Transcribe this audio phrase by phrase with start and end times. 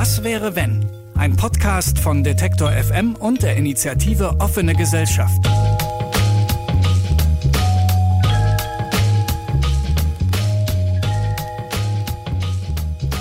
[0.00, 0.88] Was wäre wenn?
[1.16, 5.44] Ein Podcast von Detektor FM und der Initiative Offene Gesellschaft.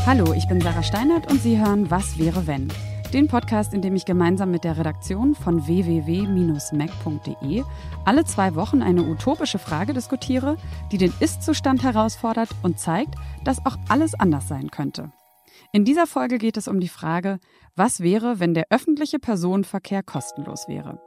[0.05, 2.67] Hallo, ich bin Sarah Steinert und Sie hören Was wäre wenn?
[3.11, 6.03] Den Podcast, in dem ich gemeinsam mit der Redaktion von www.mac.de
[8.05, 10.57] alle zwei Wochen eine utopische Frage diskutiere,
[10.91, 15.11] die den Ist-Zustand herausfordert und zeigt, dass auch alles anders sein könnte.
[15.73, 17.39] In dieser Folge geht es um die Frage,
[17.75, 21.01] was wäre, wenn der öffentliche Personenverkehr kostenlos wäre?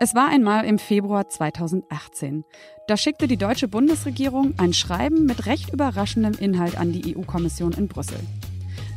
[0.00, 2.44] Es war einmal im Februar 2018.
[2.88, 7.86] Da schickte die deutsche Bundesregierung ein Schreiben mit recht überraschendem Inhalt an die EU-Kommission in
[7.86, 8.18] Brüssel.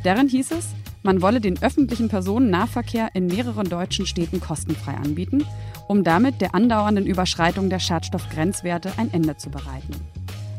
[0.02, 0.70] Darin hieß es,
[1.04, 5.46] man wolle den öffentlichen Personennahverkehr in mehreren deutschen Städten kostenfrei anbieten,
[5.86, 9.94] um damit der andauernden Überschreitung der Schadstoffgrenzwerte ein Ende zu bereiten.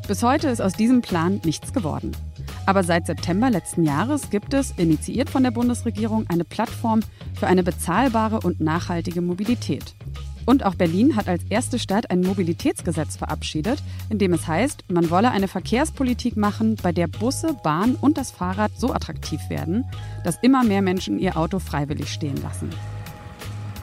[0.07, 2.13] Bis heute ist aus diesem Plan nichts geworden.
[2.69, 6.99] Aber seit September letzten Jahres gibt es, initiiert von der Bundesregierung, eine Plattform
[7.33, 9.95] für eine bezahlbare und nachhaltige Mobilität.
[10.45, 13.81] Und auch Berlin hat als erste Stadt ein Mobilitätsgesetz verabschiedet,
[14.11, 18.29] in dem es heißt, man wolle eine Verkehrspolitik machen, bei der Busse, Bahn und das
[18.29, 19.85] Fahrrad so attraktiv werden,
[20.23, 22.69] dass immer mehr Menschen ihr Auto freiwillig stehen lassen.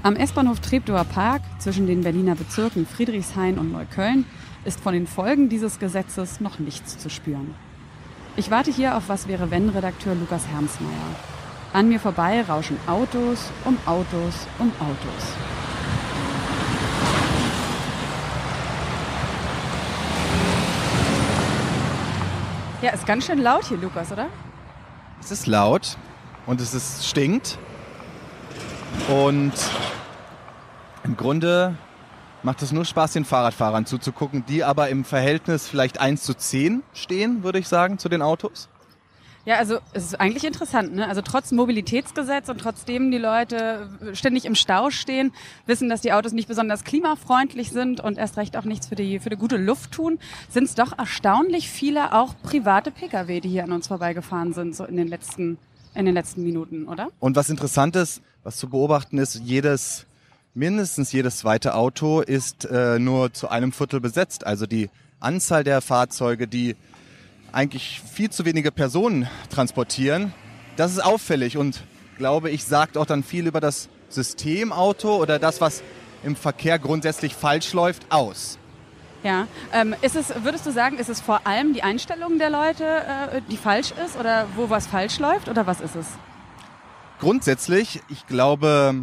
[0.04, 4.26] Am S-Bahnhof Treptower Park zwischen den Berliner Bezirken Friedrichshain und Neukölln
[4.64, 7.65] ist von den Folgen dieses Gesetzes noch nichts zu spüren.
[8.38, 10.90] Ich warte hier auf Was wäre wenn Redakteur Lukas Hermsmeier.
[11.72, 15.24] An mir vorbei rauschen Autos um Autos um Autos.
[22.82, 24.26] Ja, ist ganz schön laut hier, Lukas, oder?
[25.18, 25.96] Es ist laut
[26.44, 27.56] und es ist, stinkt.
[29.08, 29.54] Und
[31.04, 31.74] im Grunde
[32.46, 36.84] macht es nur Spaß, den Fahrradfahrern zuzugucken, die aber im Verhältnis vielleicht 1 zu 10
[36.94, 38.68] stehen, würde ich sagen, zu den Autos.
[39.44, 41.08] Ja, also es ist eigentlich interessant, ne?
[41.08, 45.32] Also trotz Mobilitätsgesetz und trotzdem die Leute ständig im Stau stehen,
[45.66, 49.18] wissen, dass die Autos nicht besonders klimafreundlich sind und erst recht auch nichts für die
[49.18, 50.18] für die gute Luft tun,
[50.48, 54.84] sind es doch erstaunlich viele auch private Pkw, die hier an uns vorbeigefahren sind, so
[54.84, 55.58] in den letzten
[55.94, 57.08] in den letzten Minuten, oder?
[57.18, 60.06] Und was interessant ist, was zu beobachten ist, jedes
[60.56, 64.46] mindestens jedes zweite Auto ist äh, nur zu einem Viertel besetzt.
[64.46, 64.88] Also die
[65.20, 66.76] Anzahl der Fahrzeuge, die
[67.52, 70.32] eigentlich viel zu wenige Personen transportieren.
[70.76, 71.84] Das ist auffällig und
[72.18, 75.82] glaube ich, sagt auch dann viel über das Systemauto oder das, was
[76.24, 78.58] im Verkehr grundsätzlich falsch läuft, aus.
[79.22, 82.84] Ja, ähm, ist es, würdest du sagen, ist es vor allem die Einstellung der Leute,
[82.84, 86.06] äh, die falsch ist oder wo was falsch läuft oder was ist es?
[87.18, 88.94] Grundsätzlich, ich glaube,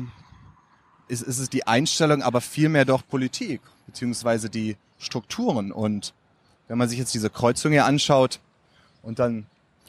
[1.13, 6.13] ist, ist es die Einstellung, aber vielmehr doch Politik beziehungsweise die Strukturen und
[6.67, 8.39] wenn man sich jetzt diese Kreuzung hier anschaut
[9.01, 9.45] und dann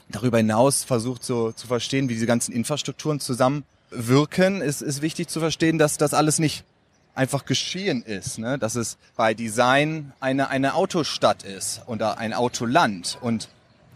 [0.09, 5.39] darüber hinaus versucht so zu verstehen, wie diese ganzen Infrastrukturen zusammenwirken, ist, ist wichtig zu
[5.39, 6.63] verstehen, dass das alles nicht
[7.15, 8.59] einfach geschehen ist, ne?
[8.59, 13.49] dass es bei Design eine, eine Autostadt ist oder ein Autoland und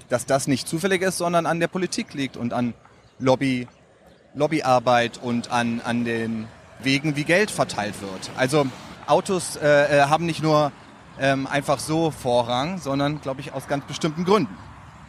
[0.08, 2.74] dass das nicht zufällig ist, sondern an der Politik liegt und an
[3.20, 3.68] Lobby,
[4.34, 6.48] Lobbyarbeit und an, an den
[6.82, 8.32] Wegen, wie Geld verteilt wird.
[8.38, 8.66] Also
[9.08, 10.72] Autos äh, äh haben nicht nur
[11.20, 14.56] ähm, einfach so Vorrang, sondern, glaube ich, aus ganz bestimmten Gründen.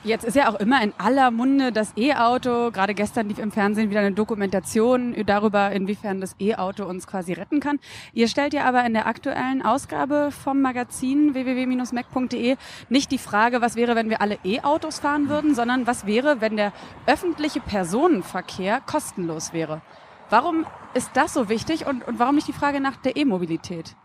[0.03, 2.71] Jetzt ist ja auch immer in aller Munde das E-Auto.
[2.71, 7.61] Gerade gestern lief im Fernsehen wieder eine Dokumentation darüber, inwiefern das E-Auto uns quasi retten
[7.61, 7.79] kann.
[8.15, 12.57] Ihr stellt ja aber in der aktuellen Ausgabe vom Magazin www.mac.de
[12.89, 16.57] nicht die Frage, was wäre, wenn wir alle E-Autos fahren würden, sondern was wäre, wenn
[16.57, 16.73] der
[17.07, 19.83] öffentliche Personenverkehr kostenlos wäre.
[20.31, 20.65] Warum
[20.95, 23.97] ist das so wichtig und, und warum nicht die Frage nach der E-Mobilität?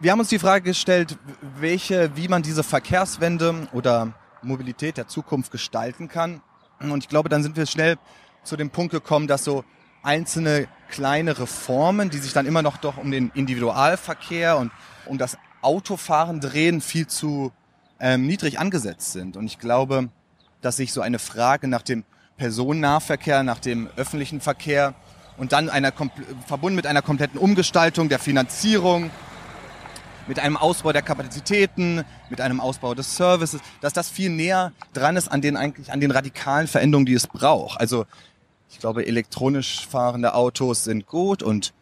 [0.00, 1.18] Wir haben uns die Frage gestellt,
[1.58, 6.40] welche, wie man diese Verkehrswende oder Mobilität der Zukunft gestalten kann.
[6.80, 7.98] Und ich glaube, dann sind wir schnell
[8.42, 9.64] zu dem Punkt gekommen, dass so
[10.02, 14.72] einzelne kleine Reformen, die sich dann immer noch doch um den Individualverkehr und
[15.04, 17.52] um das Autofahren drehen, viel zu
[18.00, 19.36] ähm, niedrig angesetzt sind.
[19.36, 20.08] Und ich glaube,
[20.62, 22.04] dass sich so eine Frage nach dem
[22.38, 24.94] Personennahverkehr, nach dem öffentlichen Verkehr
[25.38, 25.92] und dann einer,
[26.46, 29.10] verbunden mit einer kompletten Umgestaltung der Finanzierung,
[30.26, 35.16] mit einem Ausbau der Kapazitäten, mit einem Ausbau des Services, dass das viel näher dran
[35.16, 37.80] ist an den eigentlich an den radikalen Veränderungen, die es braucht.
[37.80, 38.04] Also
[38.68, 41.72] ich glaube, elektronisch fahrende Autos sind gut und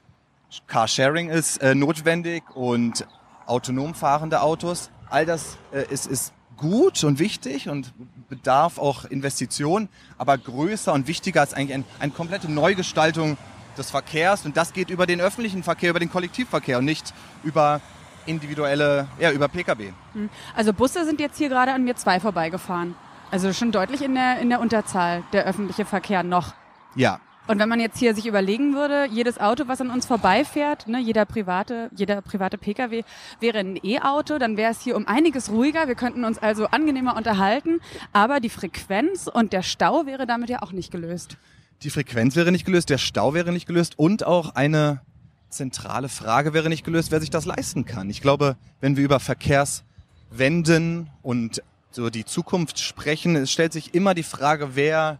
[0.68, 3.06] Carsharing ist äh, notwendig und
[3.46, 4.90] autonom fahrende Autos.
[5.10, 7.92] All das äh, ist, ist gut und wichtig und
[8.28, 9.88] bedarf auch Investitionen,
[10.18, 13.36] aber größer und wichtiger ist eigentlich ein, eine komplette Neugestaltung
[13.76, 17.12] des Verkehrs und das geht über den öffentlichen Verkehr, über den Kollektivverkehr und nicht
[17.44, 17.80] über
[18.24, 19.92] individuelle, ja, über Pkw.
[20.14, 20.28] Hm.
[20.54, 22.94] Also Busse sind jetzt hier gerade an mir zwei vorbeigefahren.
[23.30, 26.54] Also schon deutlich in der, in der Unterzahl der öffentliche Verkehr noch.
[26.94, 30.88] Ja, Und wenn man jetzt hier sich überlegen würde, jedes Auto, was an uns vorbeifährt,
[30.88, 33.04] ne, jeder private, jeder private Pkw
[33.38, 35.86] wäre ein E-Auto, dann wäre es hier um einiges ruhiger.
[35.86, 37.80] Wir könnten uns also angenehmer unterhalten,
[38.12, 41.36] aber die Frequenz und der Stau wäre damit ja auch nicht gelöst.
[41.82, 45.02] die Frequenz wäre nicht gelöst, der Stau wäre nicht gelöst und auch eine
[45.50, 48.10] zentrale Frage wäre nicht gelöst, wer sich das leisten kann.
[48.10, 54.14] Ich glaube, wenn wir über Verkehrswenden und so die Zukunft sprechen, es stellt sich immer
[54.14, 55.18] die Frage, wer,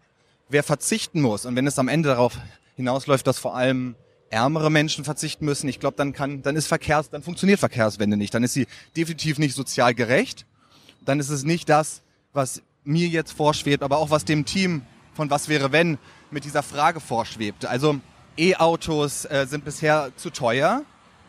[0.49, 1.47] wer verzichten muss.
[1.47, 2.39] Und wenn es am Ende darauf
[2.77, 3.97] hinausläuft, dass vor allem
[4.31, 8.35] ärmere Menschen verzichten müssen, ich glaube, dann kann, dann ist Verkehrs, dann funktioniert Verkehrswende nicht.
[8.35, 8.67] Dann ist sie
[8.97, 10.47] definitiv nicht sozial gerecht.
[11.05, 12.03] Dann ist es nicht das,
[12.33, 14.83] was mir jetzt vorschwebt, aber auch was dem Team
[15.15, 15.99] von Was wäre wenn
[16.31, 17.65] mit dieser Frage vorschwebt.
[17.65, 18.01] Also
[18.37, 20.83] E-Autos äh, sind bisher zu teuer.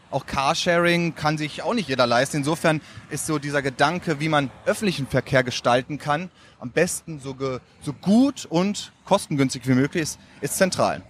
[0.10, 2.38] Auch Carsharing kann sich auch nicht jeder leisten.
[2.38, 7.60] Insofern ist so dieser Gedanke, wie man öffentlichen Verkehr gestalten kann, am besten so, ge,
[7.82, 11.02] so gut und kostengünstig wie möglich ist, ist zentral.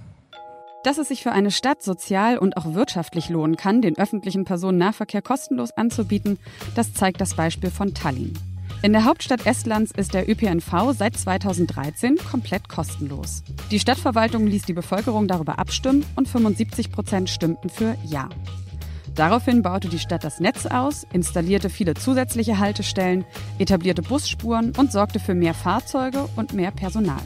[0.83, 5.21] Dass es sich für eine Stadt sozial und auch wirtschaftlich lohnen kann, den öffentlichen Personennahverkehr
[5.21, 6.39] kostenlos anzubieten,
[6.75, 8.33] das zeigt das Beispiel von Tallinn.
[8.83, 13.44] In der Hauptstadt Estlands ist der ÖPNV seit 2013 komplett kostenlos.
[13.71, 18.29] Die Stadtverwaltung ließ die Bevölkerung darüber abstimmen und 75 Prozent stimmten für Ja.
[19.17, 23.25] Daraufhin baute die Stadt das Netz aus, installierte viele zusätzliche Haltestellen,
[23.57, 27.23] etablierte Busspuren und sorgte für mehr Fahrzeuge und mehr Personal.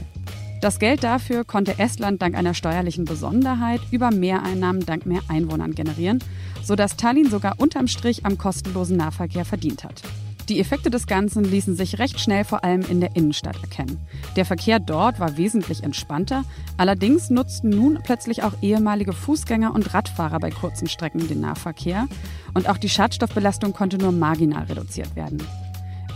[0.62, 6.20] Das Geld dafür konnte Estland dank einer steuerlichen Besonderheit über Mehreinnahmen dank mehr Einwohnern generieren,
[6.64, 10.02] sodass Tallinn sogar unterm Strich am kostenlosen Nahverkehr verdient hat.
[10.50, 14.00] Die Effekte des Ganzen ließen sich recht schnell vor allem in der Innenstadt erkennen.
[14.36, 16.44] Der Verkehr dort war wesentlich entspannter,
[16.78, 22.08] allerdings nutzten nun plötzlich auch ehemalige Fußgänger und Radfahrer bei kurzen Strecken den Nahverkehr
[22.54, 25.42] und auch die Schadstoffbelastung konnte nur marginal reduziert werden.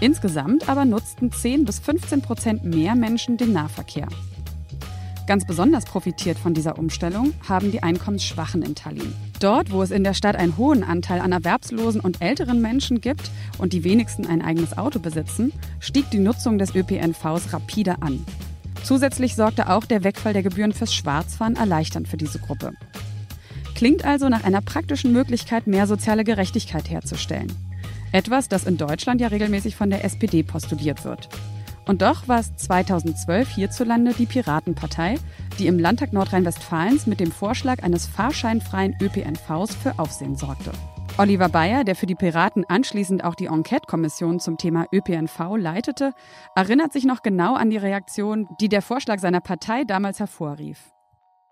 [0.01, 4.07] Insgesamt aber nutzten 10 bis 15 Prozent mehr Menschen den Nahverkehr.
[5.27, 9.13] Ganz besonders profitiert von dieser Umstellung haben die Einkommensschwachen in Tallinn.
[9.39, 13.31] Dort, wo es in der Stadt einen hohen Anteil an erwerbslosen und älteren Menschen gibt
[13.57, 18.23] und die wenigsten ein eigenes Auto besitzen, stieg die Nutzung des ÖPNVs rapide an.
[18.83, 22.73] Zusätzlich sorgte auch der Wegfall der Gebühren fürs Schwarzfahren erleichternd für diese Gruppe.
[23.73, 27.51] Klingt also nach einer praktischen Möglichkeit, mehr soziale Gerechtigkeit herzustellen.
[28.11, 31.29] Etwas, das in Deutschland ja regelmäßig von der SPD postuliert wird.
[31.87, 35.19] Und doch war es 2012 hierzulande die Piratenpartei,
[35.59, 40.71] die im Landtag Nordrhein-Westfalens mit dem Vorschlag eines fahrscheinfreien ÖPNVs für Aufsehen sorgte.
[41.17, 46.13] Oliver Bayer, der für die Piraten anschließend auch die Enquete-Kommission zum Thema ÖPNV leitete,
[46.55, 50.79] erinnert sich noch genau an die Reaktion, die der Vorschlag seiner Partei damals hervorrief.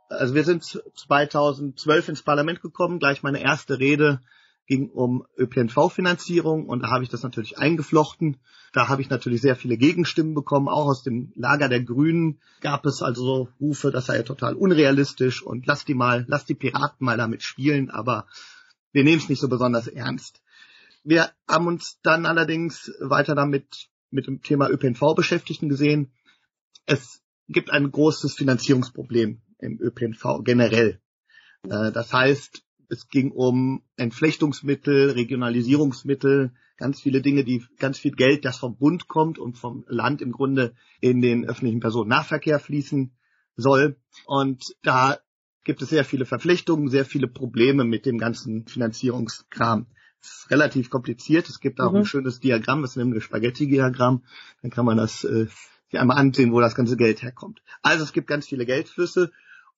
[0.09, 0.63] Also wir sind
[0.95, 4.19] 2012 ins Parlament gekommen, gleich meine erste Rede
[4.65, 8.37] ging um ÖPNV-Finanzierung und da habe ich das natürlich eingeflochten.
[8.71, 12.85] Da habe ich natürlich sehr viele Gegenstimmen bekommen, auch aus dem Lager der Grünen gab
[12.85, 16.55] es also so Rufe, das sei ja total unrealistisch und lass die mal, lass die
[16.55, 18.25] Piraten mal damit spielen, aber
[18.93, 20.41] wir nehmen es nicht so besonders ernst.
[21.03, 26.13] Wir haben uns dann allerdings weiter damit mit dem Thema ÖPNV beschäftigt und gesehen,
[26.85, 31.01] es gibt ein großes Finanzierungsproblem im ÖPNV generell.
[31.63, 32.62] Äh, Das heißt,
[32.93, 39.07] es ging um Entflechtungsmittel, Regionalisierungsmittel, ganz viele Dinge, die ganz viel Geld, das vom Bund
[39.07, 43.11] kommt und vom Land im Grunde in den öffentlichen Personennahverkehr fließen
[43.55, 43.97] soll.
[44.25, 45.17] Und da
[45.63, 49.87] gibt es sehr viele Verflechtungen, sehr viele Probleme mit dem ganzen Finanzierungskram.
[50.21, 51.49] Es ist relativ kompliziert.
[51.49, 51.99] Es gibt auch Mhm.
[51.99, 54.23] ein schönes Diagramm, das nennen wir Spaghetti-Diagramm.
[54.61, 55.47] Dann kann man das äh,
[55.89, 57.61] sich einmal ansehen, wo das ganze Geld herkommt.
[57.81, 59.31] Also es gibt ganz viele Geldflüsse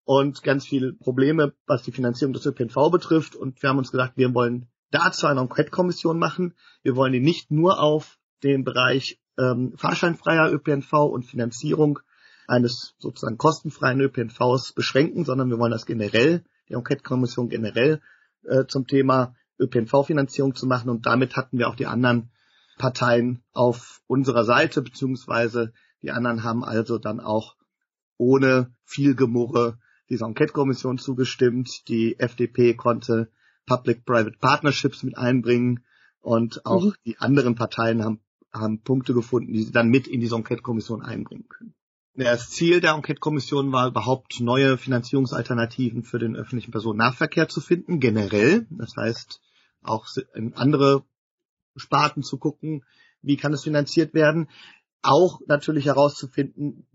[0.05, 3.35] und ganz viele Probleme, was die Finanzierung des ÖPNV betrifft.
[3.35, 6.53] Und wir haben uns gedacht, wir wollen dazu eine Enquete-Kommission machen.
[6.83, 12.00] Wir wollen die nicht nur auf den Bereich ähm, fahrscheinfreier ÖPNV und Finanzierung
[12.47, 18.01] eines sozusagen kostenfreien ÖPNVs beschränken, sondern wir wollen das generell, die Enquete-Kommission generell
[18.43, 20.89] äh, zum Thema ÖPNV-Finanzierung zu machen.
[20.89, 22.29] Und damit hatten wir auch die anderen
[22.77, 27.55] Parteien auf unserer Seite, beziehungsweise die anderen haben also dann auch
[28.17, 31.88] ohne viel Gemurre dieser Enquete-Kommission zugestimmt.
[31.88, 33.29] Die FDP konnte
[33.65, 35.83] Public-Private Partnerships mit einbringen
[36.21, 36.93] und auch Mhm.
[37.05, 38.19] die anderen Parteien haben,
[38.53, 41.74] haben Punkte gefunden, die sie dann mit in diese Enquete-Kommission einbringen können.
[42.17, 48.67] Das Ziel der Enquete-Kommission war überhaupt neue Finanzierungsalternativen für den öffentlichen Personennahverkehr zu finden, generell.
[48.69, 49.41] Das heißt,
[49.81, 51.03] auch in andere
[51.75, 52.85] Sparten zu gucken,
[53.21, 54.47] wie kann es finanziert werden.
[55.01, 56.88] Auch natürlich herauszufinden,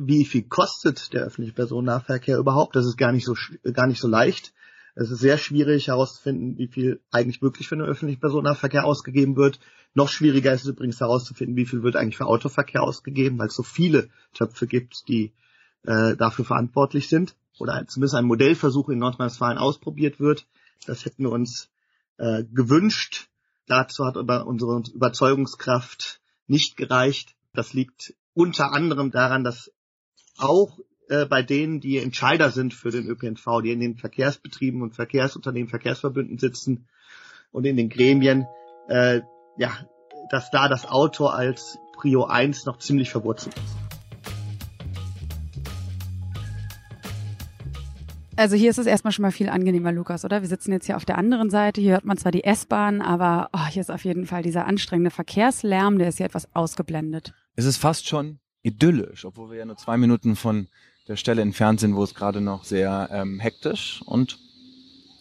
[0.00, 2.76] wie viel kostet der öffentliche Personennahverkehr überhaupt.
[2.76, 3.34] Das ist gar nicht so,
[3.72, 4.54] gar nicht so leicht.
[4.94, 9.60] Es ist sehr schwierig herauszufinden, wie viel eigentlich wirklich für den öffentlichen Personennahverkehr ausgegeben wird.
[9.94, 13.54] Noch schwieriger ist es übrigens herauszufinden, wie viel wird eigentlich für Autoverkehr ausgegeben, weil es
[13.54, 15.32] so viele Töpfe gibt, die
[15.84, 17.36] äh, dafür verantwortlich sind.
[17.58, 20.46] Oder zumindest ein Modellversuch in Nordrhein-Westfalen ausprobiert wird.
[20.86, 21.70] Das hätten wir uns
[22.18, 23.28] äh, gewünscht.
[23.66, 27.34] Dazu hat aber unsere Überzeugungskraft nicht gereicht.
[27.52, 29.72] Das liegt unter anderem daran, dass
[30.38, 30.78] auch
[31.08, 35.68] äh, bei denen, die Entscheider sind für den ÖPNV, die in den Verkehrsbetrieben und Verkehrsunternehmen,
[35.68, 36.86] Verkehrsverbünden sitzen
[37.50, 38.46] und in den Gremien,
[38.88, 39.22] äh,
[39.56, 39.72] ja,
[40.30, 43.88] dass da das Auto als Prio 1 noch ziemlich verwurzelt ist.
[48.36, 50.42] Also hier ist es erstmal schon mal viel angenehmer, Lukas, oder?
[50.42, 51.80] Wir sitzen jetzt hier auf der anderen Seite.
[51.80, 55.10] Hier hört man zwar die S-Bahn, aber oh, hier ist auf jeden Fall dieser anstrengende
[55.10, 57.34] Verkehrslärm, der ist hier etwas ausgeblendet.
[57.56, 60.68] Es ist fast schon idyllisch, obwohl wir ja nur zwei Minuten von
[61.06, 64.38] der Stelle entfernt sind, wo es gerade noch sehr ähm, hektisch und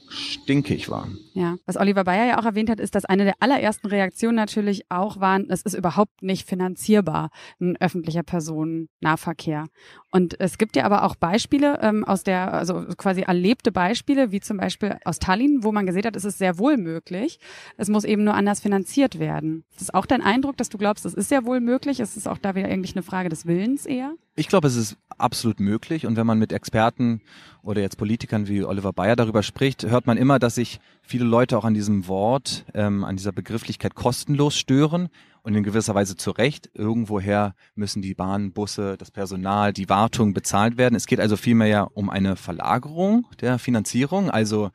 [0.10, 1.08] stinkig war.
[1.34, 4.84] Ja, was Oliver Bayer ja auch erwähnt hat, ist, dass eine der allerersten Reaktionen natürlich
[4.90, 9.68] auch waren, es ist überhaupt nicht finanzierbar, ein öffentlicher Personennahverkehr.
[10.12, 14.40] Und es gibt ja aber auch Beispiele ähm, aus der, also quasi erlebte Beispiele, wie
[14.40, 17.40] zum Beispiel aus Tallinn, wo man gesehen hat, es ist sehr wohl möglich.
[17.78, 19.64] Es muss eben nur anders finanziert werden.
[19.74, 22.00] Das ist auch dein Eindruck, dass du glaubst, es ist sehr wohl möglich?
[22.00, 24.14] Es ist auch da wieder eigentlich eine Frage des Willens eher?
[24.40, 26.06] Ich glaube, es ist absolut möglich.
[26.06, 27.22] Und wenn man mit Experten
[27.64, 31.58] oder jetzt Politikern wie Oliver Bayer darüber spricht, hört man immer, dass sich viele Leute
[31.58, 35.10] auch an diesem Wort, ähm, an dieser Begrifflichkeit kostenlos stören
[35.42, 36.70] und in gewisser Weise zu Recht.
[36.76, 40.94] Irgendwoher müssen die Bahnen, Busse, das Personal, die Wartung bezahlt werden.
[40.94, 44.70] Es geht also vielmehr ja um eine Verlagerung der Finanzierung, also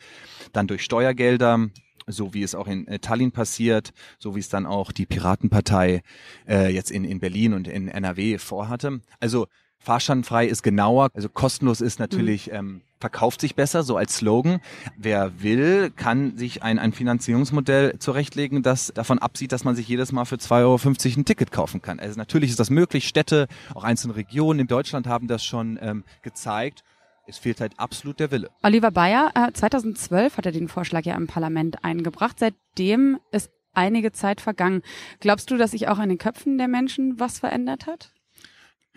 [0.53, 1.69] dann durch Steuergelder
[2.13, 6.03] so wie es auch in äh, Tallinn passiert, so wie es dann auch die Piratenpartei
[6.49, 9.01] äh, jetzt in, in Berlin und in NRW vorhatte.
[9.21, 9.47] Also
[9.79, 12.55] fahrscheinfrei ist genauer, also kostenlos ist natürlich, mhm.
[12.55, 14.61] ähm, verkauft sich besser, so als Slogan.
[14.97, 20.13] Wer will, kann sich ein, ein Finanzierungsmodell zurechtlegen, das davon absieht, dass man sich jedes
[20.13, 21.99] Mal für 2,50 Euro ein Ticket kaufen kann.
[21.99, 23.09] Also natürlich ist das möglich.
[23.09, 26.85] Städte, auch einzelne Regionen in Deutschland haben das schon ähm, gezeigt.
[27.27, 28.51] Es fehlt halt absolut der Wille.
[28.63, 32.39] Oliver Bayer, äh, 2012 hat er den Vorschlag ja im Parlament eingebracht.
[32.39, 34.83] Seitdem ist einige Zeit vergangen.
[35.21, 38.13] Glaubst du, dass sich auch in den Köpfen der Menschen was verändert hat?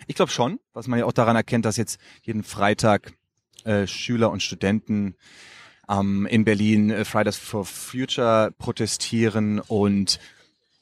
[0.06, 3.12] Ich glaube schon, was man ja auch daran erkennt, dass jetzt jeden Freitag
[3.64, 5.16] äh, Schüler und Studenten
[5.88, 10.18] ähm, in Berlin äh, Fridays for Future protestieren und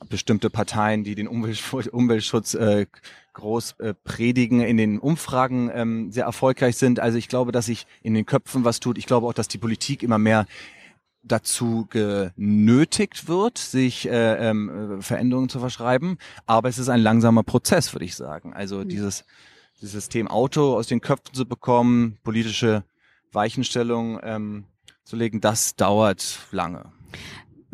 [0.08, 2.86] bestimmte Parteien, die den Umweltschutz, äh,
[3.32, 7.00] groß äh, predigen, in den Umfragen ähm, sehr erfolgreich sind.
[7.00, 8.96] Also ich glaube, dass sich in den Köpfen was tut.
[8.96, 10.46] Ich glaube auch, dass die Politik immer mehr
[11.22, 16.18] dazu genötigt wird, sich äh, ähm, Veränderungen zu verschreiben.
[16.46, 18.52] Aber es ist ein langsamer Prozess, würde ich sagen.
[18.52, 18.88] Also mhm.
[18.88, 19.24] dieses,
[19.76, 22.84] dieses System Auto aus den Köpfen zu bekommen, politische
[23.32, 24.64] Weichenstellungen ähm,
[25.04, 26.92] zu legen, das dauert lange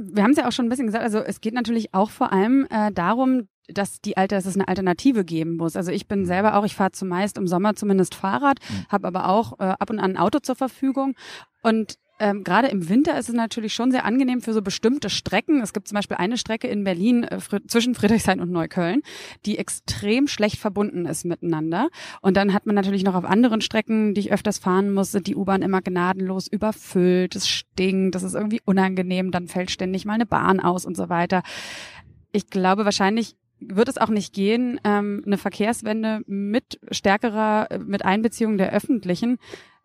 [0.01, 2.33] wir haben es ja auch schon ein bisschen gesagt, also es geht natürlich auch vor
[2.33, 5.77] allem äh, darum, dass die Alter, dass es eine Alternative geben muss.
[5.77, 6.27] Also ich bin mhm.
[6.27, 8.87] selber auch, ich fahre zumeist im Sommer zumindest Fahrrad, mhm.
[8.89, 11.15] habe aber auch äh, ab und an ein Auto zur Verfügung
[11.63, 15.63] und ähm, Gerade im Winter ist es natürlich schon sehr angenehm für so bestimmte Strecken.
[15.63, 19.03] Es gibt zum Beispiel eine Strecke in Berlin äh, zwischen Friedrichshain und Neukölln,
[19.47, 21.89] die extrem schlecht verbunden ist miteinander.
[22.21, 25.27] Und dann hat man natürlich noch auf anderen Strecken, die ich öfters fahren muss, sind
[25.27, 27.35] die U-Bahn immer gnadenlos überfüllt.
[27.35, 29.31] Es stinkt, das ist irgendwie unangenehm.
[29.31, 31.43] Dann fällt ständig mal eine Bahn aus und so weiter.
[32.33, 38.59] Ich glaube, wahrscheinlich wird es auch nicht gehen, ähm, eine Verkehrswende mit stärkerer, mit Einbeziehung
[38.59, 39.39] der öffentlichen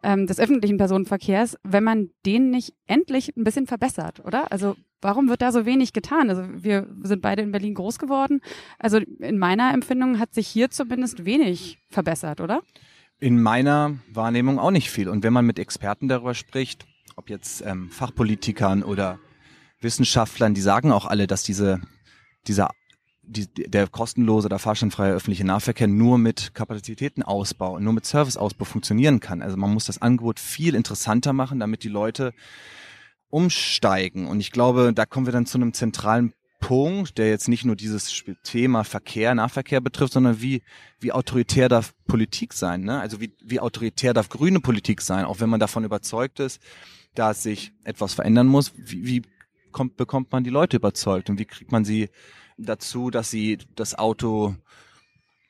[0.04, 4.52] ähm, des öffentlichen Personenverkehrs, wenn man den nicht endlich ein bisschen verbessert, oder?
[4.52, 6.30] Also warum wird da so wenig getan?
[6.30, 8.42] Also wir sind beide in Berlin groß geworden.
[8.80, 12.62] Also in meiner Empfindung hat sich hier zumindest wenig verbessert, oder?
[13.20, 15.10] In meiner Wahrnehmung auch nicht viel.
[15.10, 16.86] Und wenn man mit Experten darüber spricht,
[17.16, 19.20] ob jetzt ähm, Fachpolitikern oder
[19.80, 21.82] Wissenschaftlern, die sagen auch alle, dass diese,
[22.48, 22.72] dieser
[23.28, 29.42] die, der kostenlose oder fahrscheinfreie öffentliche Nahverkehr nur mit Kapazitätenausbau, nur mit Serviceausbau funktionieren kann.
[29.42, 32.34] Also man muss das Angebot viel interessanter machen, damit die Leute
[33.30, 34.28] umsteigen.
[34.28, 37.76] Und ich glaube, da kommen wir dann zu einem zentralen Punkt, der jetzt nicht nur
[37.76, 40.64] dieses Thema Verkehr, Nahverkehr betrifft, sondern wie,
[41.00, 43.00] wie autoritär darf Politik sein, ne?
[43.00, 46.60] Also wie, wie autoritär darf grüne Politik sein, auch wenn man davon überzeugt ist,
[47.14, 48.74] dass sich etwas verändern muss.
[48.78, 49.22] Wie, wie
[49.72, 52.10] kommt, bekommt man die Leute überzeugt und wie kriegt man sie
[52.58, 54.56] dazu, dass sie das Auto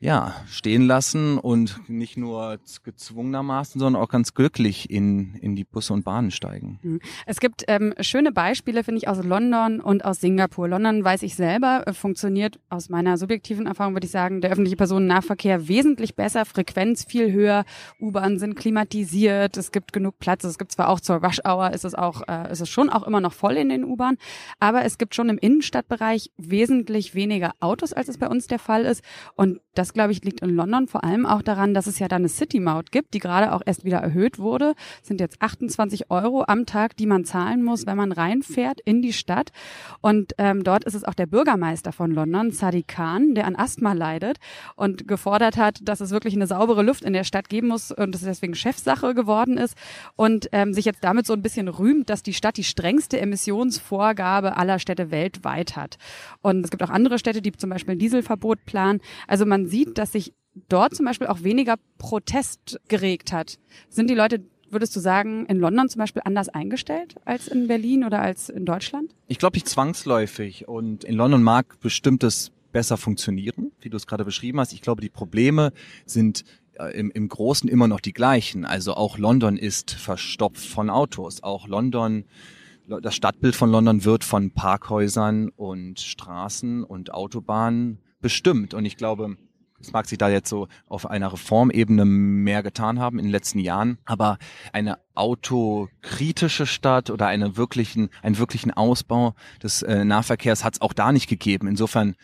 [0.06, 5.94] ja, stehen lassen und nicht nur gezwungenermaßen, sondern auch ganz glücklich in, in die Busse
[5.94, 6.80] und Bahnen steigen.
[6.84, 7.00] Mhm.
[7.26, 10.68] Es gibt ähm, schöne Beispiele, finde ich, aus London und aus Singapur.
[10.68, 14.76] London weiß ich selber, äh, funktioniert aus meiner subjektiven Erfahrung, würde ich sagen, der öffentliche
[14.76, 17.66] Personennahverkehr wesentlich besser, Frequenz viel höher,
[18.00, 20.44] U-Bahnen sind klimatisiert, es gibt genug Platz.
[20.44, 23.08] Es gibt zwar auch zur Rush Hour, ist es auch, äh, ist es schon auch
[23.08, 24.20] immer noch voll in den U-Bahnen,
[24.60, 28.86] aber es gibt schon im Innenstadtbereich wesentlich weniger Autos, als es bei uns der Fall
[28.86, 29.04] ist.
[29.34, 32.18] Und das glaube ich, liegt in London vor allem auch daran, dass es ja da
[32.18, 34.76] eine City-Maut gibt, die gerade auch erst wieder erhöht wurde.
[35.00, 39.02] Das sind jetzt 28 Euro am Tag, die man zahlen muss, wenn man reinfährt in
[39.02, 39.52] die Stadt.
[40.02, 43.94] Und ähm, dort ist es auch der Bürgermeister von London, Sadiq Khan, der an Asthma
[43.94, 44.38] leidet
[44.76, 48.14] und gefordert hat, dass es wirklich eine saubere Luft in der Stadt geben muss und
[48.14, 49.76] es deswegen Chefsache geworden ist
[50.16, 54.58] und ähm, sich jetzt damit so ein bisschen rühmt, dass die Stadt die strengste Emissionsvorgabe
[54.58, 55.98] aller Städte weltweit hat.
[56.42, 59.00] Und es gibt auch andere Städte, die zum Beispiel ein Dieselverbot planen.
[59.28, 60.34] Also man sieht, sieht, dass sich
[60.70, 63.60] dort zum Beispiel auch weniger Protest geregt hat.
[63.90, 64.44] Sind die Leute
[64.76, 68.66] würdest du sagen, in London zum Beispiel anders eingestellt als in Berlin oder als in
[68.66, 69.16] Deutschland?
[69.28, 70.68] Ich glaube nicht zwangsläufig.
[70.68, 74.74] Und in London mag bestimmtes besser funktionieren, wie du es gerade beschrieben hast.
[74.74, 75.72] Ich glaube, die Probleme
[76.06, 78.66] sind äh, im, im Großen immer noch die gleichen.
[78.66, 81.42] Also auch London ist verstopft von Autos.
[81.42, 82.26] Auch London,
[82.86, 88.74] das Stadtbild von London wird von Parkhäusern und Straßen und Autobahnen bestimmt.
[88.74, 89.38] Und ich glaube,
[89.86, 93.60] es mag sich da jetzt so auf einer Reformebene mehr getan haben in den letzten
[93.60, 94.38] Jahren, aber
[94.74, 100.94] eine autokritische Stadt oder eine wirklichen, einen wirklichen Ausbau des äh, Nahverkehrs hat es auch
[100.94, 101.68] da nicht gegeben.
[101.68, 102.16] Insofern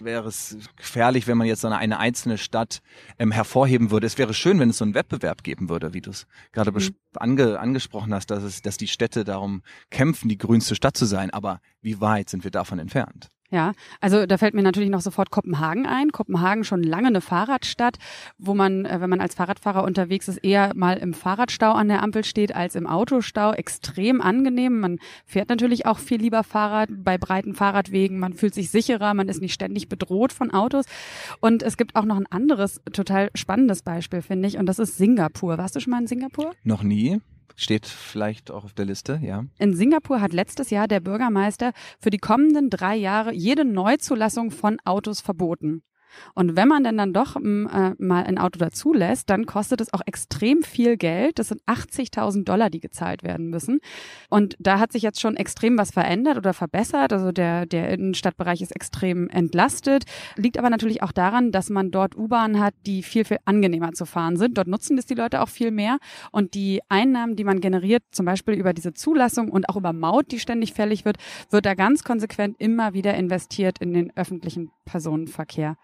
[0.00, 2.80] wäre es gefährlich, wenn man jetzt eine, eine einzelne Stadt
[3.18, 4.06] ähm, hervorheben würde.
[4.06, 6.94] Es wäre schön, wenn es so einen Wettbewerb geben würde, wie du es gerade mhm.
[7.14, 11.30] ange, angesprochen hast, dass, es, dass die Städte darum kämpfen, die grünste Stadt zu sein.
[11.30, 13.28] Aber wie weit sind wir davon entfernt?
[13.54, 13.70] Ja,
[14.00, 16.10] also da fällt mir natürlich noch sofort Kopenhagen ein.
[16.10, 17.98] Kopenhagen schon lange eine Fahrradstadt,
[18.36, 22.02] wo man, äh, wenn man als Fahrradfahrer unterwegs ist, eher mal im Fahrradstau an der
[22.02, 23.52] Ampel steht als im Autostau.
[23.52, 24.80] Extrem angenehm.
[24.80, 28.18] Man fährt natürlich auch viel lieber Fahrrad bei breiten Fahrradwegen.
[28.18, 30.86] Man fühlt sich sicherer, man ist nicht ständig bedroht von Autos.
[31.38, 34.98] Und es gibt auch noch ein anderes total spannendes Beispiel, finde ich, und das ist
[34.98, 35.58] Singapur.
[35.58, 36.54] Warst du schon mal in Singapur?
[36.64, 37.20] Noch nie.
[37.56, 39.44] Steht vielleicht auch auf der Liste, ja.
[39.58, 44.78] In Singapur hat letztes Jahr der Bürgermeister für die kommenden drei Jahre jede Neuzulassung von
[44.84, 45.82] Autos verboten.
[46.34, 49.92] Und wenn man denn dann doch mm, äh, mal ein Auto dazulässt, dann kostet es
[49.92, 51.38] auch extrem viel Geld.
[51.38, 53.80] Das sind 80.000 Dollar, die gezahlt werden müssen.
[54.28, 57.12] Und da hat sich jetzt schon extrem was verändert oder verbessert.
[57.12, 60.04] Also der, der Innenstadtbereich ist extrem entlastet.
[60.36, 64.06] Liegt aber natürlich auch daran, dass man dort U-Bahnen hat, die viel, viel angenehmer zu
[64.06, 64.58] fahren sind.
[64.58, 65.98] Dort nutzen das die Leute auch viel mehr.
[66.30, 70.30] Und die Einnahmen, die man generiert, zum Beispiel über diese Zulassung und auch über Maut,
[70.30, 71.18] die ständig fällig wird,
[71.50, 75.76] wird da ganz konsequent immer wieder investiert in den öffentlichen Personenverkehr.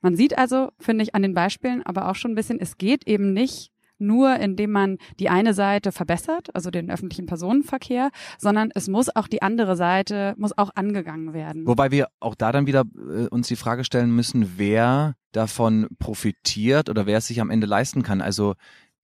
[0.00, 3.06] Man sieht also, finde ich, an den Beispielen aber auch schon ein bisschen, es geht
[3.06, 8.88] eben nicht nur indem man die eine Seite verbessert, also den öffentlichen Personenverkehr, sondern es
[8.88, 11.66] muss auch die andere Seite, muss auch angegangen werden.
[11.66, 16.88] Wobei wir auch da dann wieder äh, uns die Frage stellen müssen, wer davon profitiert
[16.88, 18.20] oder wer es sich am Ende leisten kann.
[18.20, 18.54] Also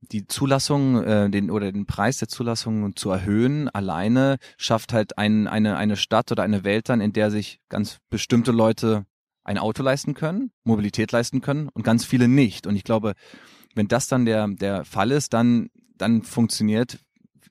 [0.00, 5.46] die Zulassung, äh, den oder den Preis der Zulassung zu erhöhen, alleine schafft halt ein,
[5.46, 9.06] eine, eine Stadt oder eine Welt dann, in der sich ganz bestimmte Leute
[9.44, 12.66] ein Auto leisten können, Mobilität leisten können und ganz viele nicht.
[12.66, 13.14] Und ich glaube,
[13.74, 16.98] wenn das dann der, der Fall ist, dann, dann funktioniert,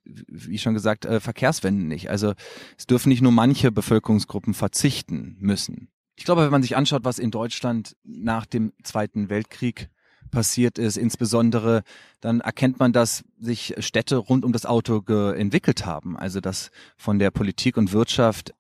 [0.04, 2.10] wie schon gesagt, äh, Verkehrswende nicht.
[2.10, 2.34] Also
[2.78, 5.90] es dürfen nicht nur manche Bevölkerungsgruppen verzichten müssen.
[6.16, 9.90] Ich glaube, wenn man sich anschaut, was in Deutschland nach dem Zweiten Weltkrieg
[10.32, 11.84] passiert ist, insbesondere,
[12.20, 15.00] dann erkennt man, dass sich Städte rund um das Auto
[15.32, 16.18] entwickelt haben.
[16.18, 18.54] Also dass von der Politik und Wirtschaft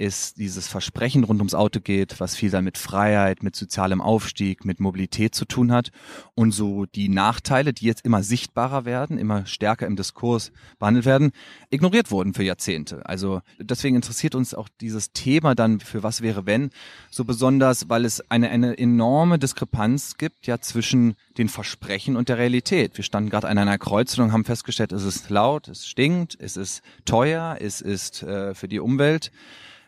[0.00, 4.64] ist dieses Versprechen rund ums Auto geht, was viel dann mit Freiheit, mit sozialem Aufstieg,
[4.64, 5.90] mit Mobilität zu tun hat.
[6.34, 11.32] Und so die Nachteile, die jetzt immer sichtbarer werden, immer stärker im Diskurs behandelt werden,
[11.68, 13.04] ignoriert wurden für Jahrzehnte.
[13.04, 16.70] Also deswegen interessiert uns auch dieses Thema dann für was wäre wenn
[17.10, 22.38] so besonders, weil es eine, eine enorme Diskrepanz gibt ja zwischen den Versprechen und der
[22.38, 22.96] Realität.
[22.96, 26.56] Wir standen gerade an einer Kreuzung und haben festgestellt, es ist laut, es stinkt, es
[26.56, 29.30] ist teuer, es ist äh, für die Umwelt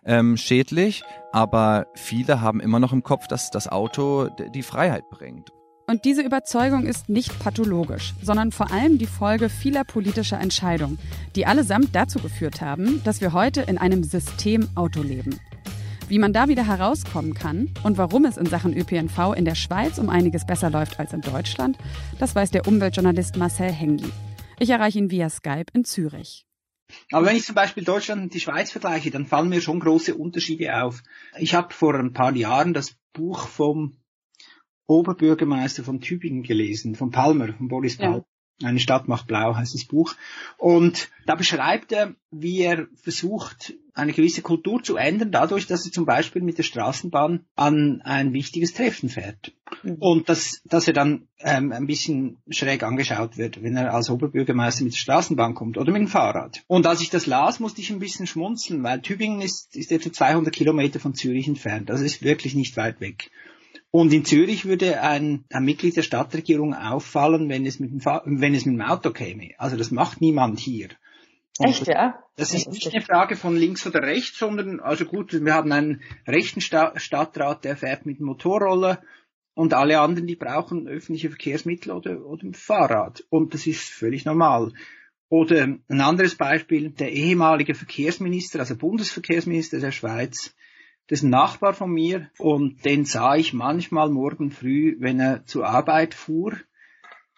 [0.05, 5.51] ähm, schädlich, aber viele haben immer noch im Kopf, dass das Auto die Freiheit bringt.
[5.87, 10.99] Und diese Überzeugung ist nicht pathologisch, sondern vor allem die Folge vieler politischer Entscheidungen,
[11.35, 15.39] die allesamt dazu geführt haben, dass wir heute in einem System Auto leben.
[16.09, 19.99] Wie man da wieder herauskommen kann und warum es in Sachen ÖPNV in der Schweiz
[19.99, 21.79] um einiges besser läuft als in Deutschland,
[22.19, 24.11] das weiß der Umweltjournalist Marcel Hengi.
[24.59, 26.47] Ich erreiche ihn via Skype in Zürich.
[27.11, 30.15] Aber wenn ich zum Beispiel Deutschland und die Schweiz vergleiche, dann fallen mir schon große
[30.15, 31.03] Unterschiede auf.
[31.39, 33.97] Ich habe vor ein paar Jahren das Buch vom
[34.87, 38.19] Oberbürgermeister von Tübingen gelesen, von Palmer, von Boris Palmer.
[38.19, 38.25] Ja.
[38.63, 40.15] Eine Stadt macht blau heißt das Buch.
[40.57, 45.93] Und da beschreibt er, wie er versucht, eine gewisse Kultur zu ändern, dadurch, dass er
[45.93, 49.53] zum Beispiel mit der Straßenbahn an ein wichtiges Treffen fährt.
[49.83, 49.97] Mhm.
[49.99, 54.85] Und dass, dass er dann ähm, ein bisschen schräg angeschaut wird, wenn er als Oberbürgermeister
[54.85, 56.63] mit der Straßenbahn kommt oder mit dem Fahrrad.
[56.69, 60.13] Und als ich das las, musste ich ein bisschen schmunzeln, weil Tübingen ist, ist etwa
[60.13, 61.91] 200 Kilometer von Zürich entfernt.
[61.91, 63.31] Also ist wirklich nicht weit weg.
[63.93, 68.55] Und in Zürich würde ein, ein Mitglied der Stadtregierung auffallen, wenn es, mit dem wenn
[68.55, 69.51] es mit dem Auto käme.
[69.59, 70.89] Also das macht niemand hier.
[71.59, 72.19] Und Echt, ja?
[72.37, 76.01] Das ist nicht eine Frage von links oder rechts, sondern, also gut, wir haben einen
[76.27, 79.03] rechten Sta Stadtrat, der fährt mit dem Motorroller
[79.53, 83.23] und alle anderen, die brauchen öffentliche Verkehrsmittel oder, oder ein Fahrrad.
[83.29, 84.73] Und das ist völlig normal.
[85.29, 90.55] Oder ein anderes Beispiel, der ehemalige Verkehrsminister, also Bundesverkehrsminister der Schweiz,
[91.09, 95.45] das ist ein Nachbar von mir und den sah ich manchmal morgen früh, wenn er
[95.45, 96.57] zur Arbeit fuhr,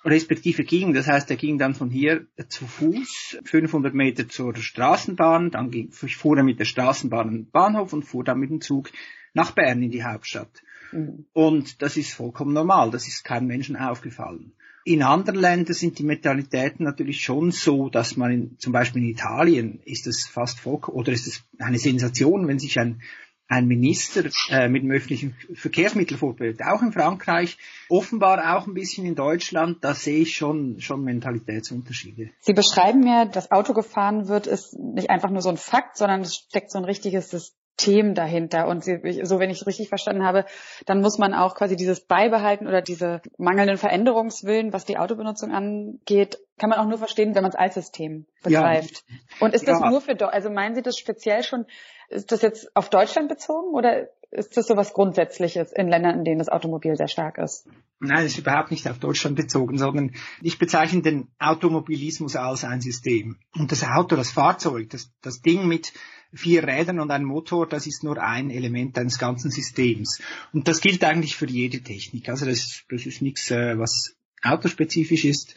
[0.04, 0.92] respektive ging.
[0.92, 5.90] Das heißt, er ging dann von hier zu Fuß 500 Meter zur Straßenbahn, dann ging,
[5.92, 8.90] fuhr er mit der Straßenbahn in den Bahnhof und fuhr dann mit dem Zug
[9.32, 10.62] nach Bern in die Hauptstadt.
[10.92, 11.26] Mhm.
[11.32, 14.52] Und das ist vollkommen normal, das ist keinem Menschen aufgefallen.
[14.86, 19.08] In anderen Ländern sind die Mentalitäten natürlich schon so, dass man in, zum Beispiel in
[19.08, 23.00] Italien ist es fast vollkommen, oder ist es eine Sensation, wenn sich ein
[23.48, 26.62] ein Minister äh, mit dem öffentlichen Verkehrsmittel vorbildet.
[26.66, 32.30] Auch in Frankreich, offenbar auch ein bisschen in Deutschland, da sehe ich schon, schon Mentalitätsunterschiede.
[32.40, 36.22] Sie beschreiben mir, dass Auto gefahren wird, ist nicht einfach nur so ein Fakt, sondern
[36.22, 38.66] es steckt so ein richtiges System dahinter.
[38.66, 38.90] Und so,
[39.38, 40.46] wenn ich es richtig verstanden habe,
[40.86, 46.38] dann muss man auch quasi dieses Beibehalten oder diese mangelnden Veränderungswillen, was die Autobenutzung angeht,
[46.58, 49.04] kann man auch nur verstehen, wenn man es als System begreift.
[49.08, 49.16] Ja.
[49.40, 49.90] Und ist das ja.
[49.90, 51.66] nur für, also meinen Sie das speziell schon
[52.14, 56.24] ist das jetzt auf Deutschland bezogen oder ist das so was Grundsätzliches in Ländern, in
[56.24, 57.68] denen das Automobil sehr stark ist?
[58.00, 62.80] Nein, es ist überhaupt nicht auf Deutschland bezogen, sondern ich bezeichne den Automobilismus als ein
[62.80, 63.38] System.
[63.54, 65.92] Und das Auto, das Fahrzeug, das, das Ding mit
[66.32, 70.20] vier Rädern und einem Motor, das ist nur ein Element eines ganzen Systems.
[70.52, 72.28] Und das gilt eigentlich für jede Technik.
[72.28, 75.54] Also das, das ist nichts, äh, was autospezifisch ist.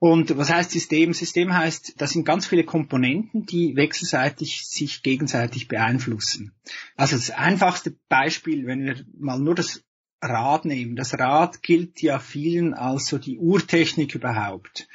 [0.00, 1.12] Und was heißt System?
[1.12, 6.52] System heißt, das sind ganz viele Komponenten, die wechselseitig sich gegenseitig beeinflussen.
[6.96, 9.82] Also das einfachste Beispiel, wenn wir mal nur das
[10.22, 10.96] Rad nehmen.
[10.96, 14.88] Das Rad gilt ja vielen als so die Urtechnik überhaupt.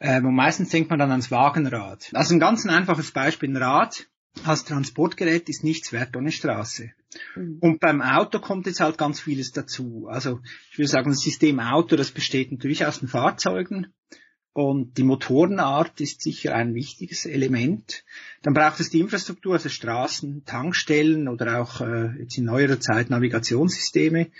[0.00, 2.10] Ähm, und meistens denkt man dann ans Wagenrad.
[2.12, 3.50] Also ein ganz einfaches Beispiel.
[3.50, 4.08] Ein Rad
[4.44, 6.90] als Transportgerät ist nichts wert ohne Straße.
[7.36, 7.58] Mhm.
[7.60, 10.08] Und beim Auto kommt jetzt halt ganz vieles dazu.
[10.08, 13.92] Also ich würde sagen, das System Auto, das besteht natürlich aus den Fahrzeugen,
[14.54, 18.04] und die Motorenart ist sicher ein wichtiges Element.
[18.42, 23.08] Dann braucht es die Infrastruktur, also Straßen, Tankstellen oder auch äh, jetzt in neuerer Zeit
[23.08, 24.30] Navigationssysteme.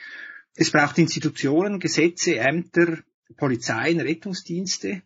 [0.55, 2.99] Es braucht Institutionen, Gesetze, Ämter,
[3.37, 5.03] Polizeien, Rettungsdienste.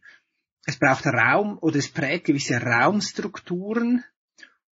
[0.64, 4.02] Es braucht Raum oder es prägt gewisse Raumstrukturen.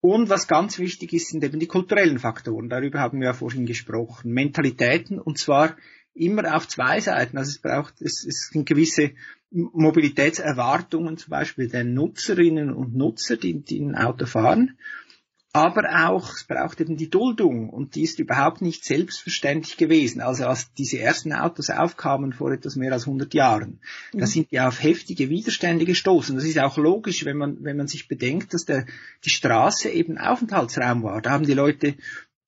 [0.02, 2.70] Und was ganz wichtig ist, sind eben die kulturellen Faktoren.
[2.70, 4.34] Darüber haben wir ja vorhin gesprochen.
[4.34, 5.78] Mentalitäten und zwar
[6.16, 7.38] immer auf zwei Seiten.
[7.38, 9.12] Also es braucht, es, es sind gewisse
[9.54, 14.78] Mobilitätserwartungen zum Beispiel der Nutzerinnen und Nutzer, die, die ein Auto fahren.
[15.56, 20.20] Aber auch, es braucht eben die Duldung und die ist überhaupt nicht selbstverständlich gewesen.
[20.20, 23.80] Also als diese ersten Autos aufkamen vor etwas mehr als 100 Jahren,
[24.14, 24.18] mhm.
[24.18, 26.36] da sind die auf heftige Widerstände gestoßen.
[26.36, 28.88] Das ist auch logisch, wenn man, wenn man sich bedenkt, dass der,
[29.26, 31.22] die Straße eben Aufenthaltsraum war.
[31.22, 31.98] Da haben die Leute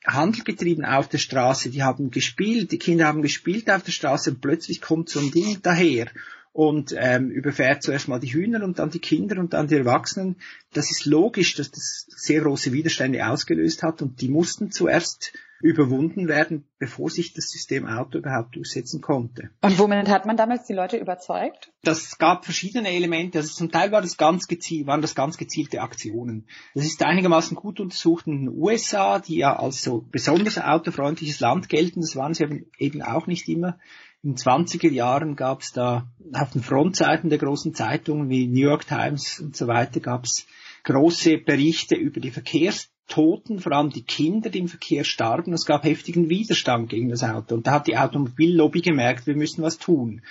[0.03, 4.31] Handel getrieben auf der Straße, die haben gespielt, die Kinder haben gespielt auf der Straße
[4.31, 6.07] und plötzlich kommt so ein Ding daher
[6.55, 10.37] und ähm, überfährt zuerst mal die Hühner und dann die Kinder und dann die Erwachsenen.
[10.71, 16.29] Das ist logisch, dass das sehr große Widerstände ausgelöst hat und die mussten zuerst überwunden
[16.29, 19.49] werden, bevor sich das System Auto überhaupt durchsetzen konnte.
[19.61, 21.73] Und womit hat man damals die Leute überzeugt?
[21.83, 23.39] Das gab verschiedene Elemente.
[23.39, 26.47] Also zum Teil war das ganz gezielt, waren das ganz gezielte Aktionen.
[26.73, 31.67] Das ist einigermaßen gut untersucht in den USA, die ja als so besonders autofreundliches Land
[31.67, 31.99] gelten.
[31.99, 33.77] Das waren sie eben auch nicht immer
[34.25, 38.67] in den 20er Jahren gab es da auf den Frontseiten der großen Zeitungen wie New
[38.67, 40.47] York Times und so weiter gab es
[40.83, 45.53] große Berichte über die Verkehrstoten, vor allem die Kinder, die im Verkehr starben.
[45.53, 47.53] Es gab heftigen Widerstand gegen das Auto.
[47.53, 50.23] Und da hat die Automobillobby gemerkt, wir müssen was tun.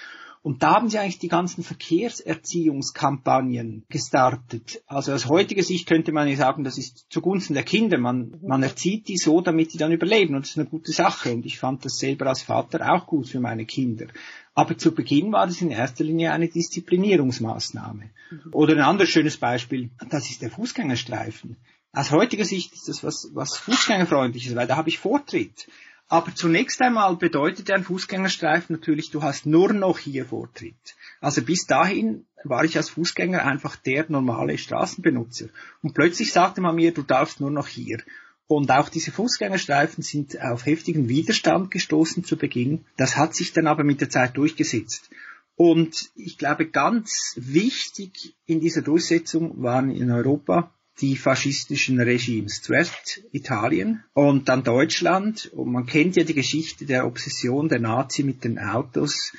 [0.45, 4.83] Und da haben sie eigentlich die ganzen Verkehrserziehungskampagnen gestartet.
[4.87, 7.97] Also aus heutiger Sicht könnte man ja sagen, das ist zugunsten der Kinder.
[7.97, 10.35] Man, man erzieht die so, damit die dann überleben.
[10.35, 11.33] Und das ist eine gute Sache.
[11.33, 14.09] Und ich fand das selber als Vater auch gut für meine Kinder.
[14.53, 18.11] Aber zu Beginn war das in erster Linie eine Disziplinierungsmaßnahme.
[18.31, 18.53] Mhm.
[18.53, 21.57] Oder ein anderes schönes Beispiel, das ist der Fußgängerstreifen.
[21.93, 25.69] Aus heutiger Sicht ist das was, was Fußgängerfreundliches, weil da habe ich Vortritt.
[26.09, 30.97] Aber zunächst einmal bedeutet ein Fußgängerstreifen natürlich, du hast nur noch hier Vortritt.
[31.21, 35.47] Also bis dahin war ich als Fußgänger einfach der normale Straßenbenutzer.
[35.83, 38.03] Und plötzlich sagte man mir, du darfst nur noch hier.
[38.47, 42.85] Und auch diese Fußgängerstreifen sind auf heftigen Widerstand gestoßen zu Beginn.
[42.99, 45.11] Das hat sich dann aber mit der Zeit durchgesetzt.
[45.57, 52.63] Und ich glaube, ganz wichtig in dieser Durchsetzung waren in Europa die faschistischen Regimes.
[52.63, 55.51] Zuerst Italien und dann Deutschland.
[55.53, 59.33] Und man kennt ja die Geschichte der Obsession der Nazi mit den Autos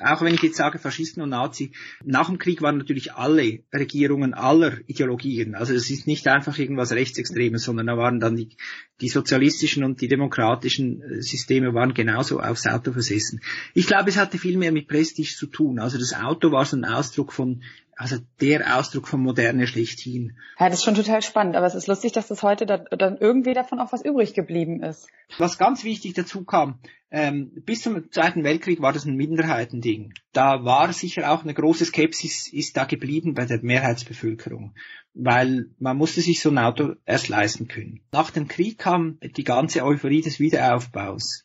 [0.00, 1.72] auch wenn ich jetzt sage Faschisten und Nazi,
[2.04, 5.54] nach dem Krieg waren natürlich alle Regierungen aller Ideologien.
[5.54, 8.56] Also es ist nicht einfach irgendwas Rechtsextremes, sondern da waren dann die,
[9.00, 13.40] die sozialistischen und die demokratischen äh, Systeme waren genauso aufs Auto versessen.
[13.74, 15.78] Ich glaube, es hatte viel mehr mit Prestige zu tun.
[15.78, 17.62] Also das Auto war so ein Ausdruck von
[17.96, 20.38] also der Ausdruck von Moderne schlechthin.
[20.58, 23.18] Ja, das ist schon total spannend, aber es ist lustig, dass das heute da, dann
[23.18, 25.08] irgendwie davon auch was übrig geblieben ist.
[25.38, 26.78] Was ganz wichtig dazu kam,
[27.10, 30.14] ähm, bis zum Zweiten Weltkrieg war das ein Minderheitending.
[30.32, 34.74] Da war sicher auch eine große Skepsis, ist da geblieben bei der Mehrheitsbevölkerung,
[35.12, 38.00] weil man musste sich so ein Auto erst leisten können.
[38.12, 41.44] Nach dem Krieg kam die ganze Euphorie des Wiederaufbaus.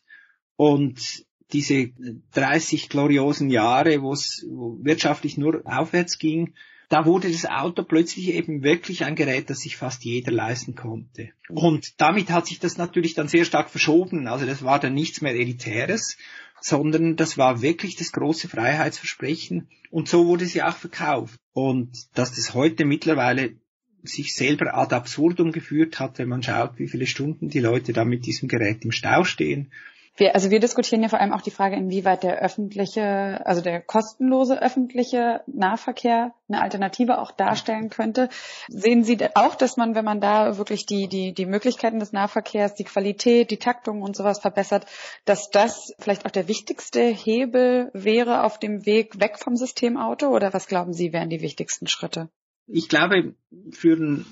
[0.56, 1.90] Und diese
[2.34, 6.54] 30 gloriosen Jahre, wo es wirtschaftlich nur aufwärts ging,
[6.88, 11.30] da wurde das Auto plötzlich eben wirklich ein Gerät, das sich fast jeder leisten konnte.
[11.48, 14.26] Und damit hat sich das natürlich dann sehr stark verschoben.
[14.26, 16.16] Also das war dann nichts mehr Elitäres,
[16.60, 19.68] sondern das war wirklich das große Freiheitsversprechen.
[19.90, 21.38] Und so wurde sie auch verkauft.
[21.52, 23.56] Und dass das heute mittlerweile
[24.02, 28.06] sich selber ad absurdum geführt hat, wenn man schaut, wie viele Stunden die Leute da
[28.06, 29.70] mit diesem Gerät im Stau stehen
[30.18, 33.80] wir, also wir diskutieren ja vor allem auch die Frage, inwieweit der öffentliche, also der
[33.80, 38.28] kostenlose öffentliche Nahverkehr eine Alternative auch darstellen könnte.
[38.68, 42.74] Sehen Sie auch, dass man, wenn man da wirklich die, die, die Möglichkeiten des Nahverkehrs,
[42.74, 44.86] die Qualität, die Taktung und sowas verbessert,
[45.24, 50.28] dass das vielleicht auch der wichtigste Hebel wäre auf dem Weg weg vom Systemauto?
[50.28, 52.28] Oder was glauben Sie, wären die wichtigsten Schritte?
[52.66, 53.34] Ich glaube,
[53.70, 54.26] für ein,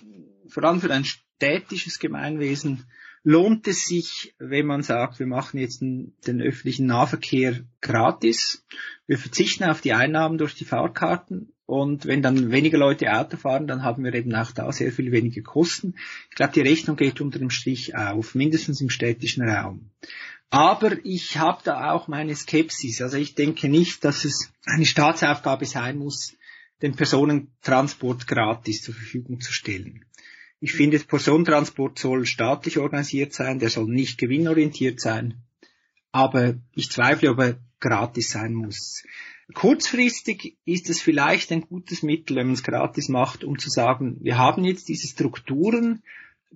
[0.49, 2.87] vor allem für ein städtisches Gemeinwesen
[3.27, 8.65] lohnt es sich, wenn man sagt, wir machen jetzt den, öffentlichen Nahverkehr gratis,
[9.09, 13.67] wir verzichten auf die Einnahmen durch die Fahrkarten und wenn dann weniger Leute Auto fahren,
[13.67, 15.97] dann haben wir eben auch da sehr viel weniger Kosten.
[16.31, 19.91] Ich glaube, die Rechnung geht unter dem Strich auf, mindestens im städtischen Raum.
[20.49, 23.03] Aber ich habe da auch meine Skepsis.
[23.03, 26.37] Also ich denke nicht, dass es eine Staatsaufgabe sein muss,
[26.81, 30.05] den Personentransport gratis zur Verfügung zu stellen.
[30.61, 35.43] Ich finde, Personentransport soll staatlich organisiert sein, der soll nicht gewinnorientiert sein.
[36.13, 39.03] Aber ich zweifle, ob er gratis sein muss.
[39.55, 44.17] Kurzfristig ist es vielleicht ein gutes Mittel, wenn man es gratis macht, um zu sagen,
[44.21, 46.03] wir haben jetzt diese Strukturen,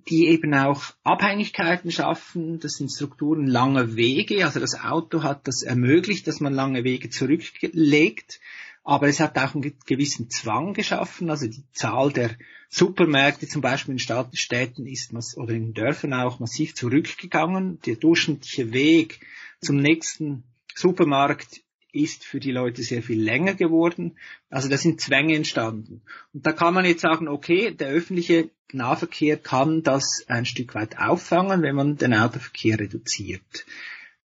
[0.09, 2.59] die eben auch Abhängigkeiten schaffen.
[2.59, 4.45] Das sind Strukturen langer Wege.
[4.45, 8.39] Also das Auto hat das ermöglicht, dass man lange Wege zurücklegt.
[8.83, 11.29] Aber es hat auch einen gewissen Zwang geschaffen.
[11.29, 12.31] Also die Zahl der
[12.73, 17.79] Supermärkte zum Beispiel in Städten ist oder in Dörfern auch massiv zurückgegangen.
[17.85, 19.19] Der durchschnittliche Weg
[19.59, 24.17] zum nächsten Supermarkt ist für die Leute sehr viel länger geworden.
[24.49, 26.01] Also da sind Zwänge entstanden.
[26.33, 30.97] Und da kann man jetzt sagen, okay, der öffentliche Nahverkehr kann das ein Stück weit
[30.97, 33.65] auffangen, wenn man den Autoverkehr reduziert.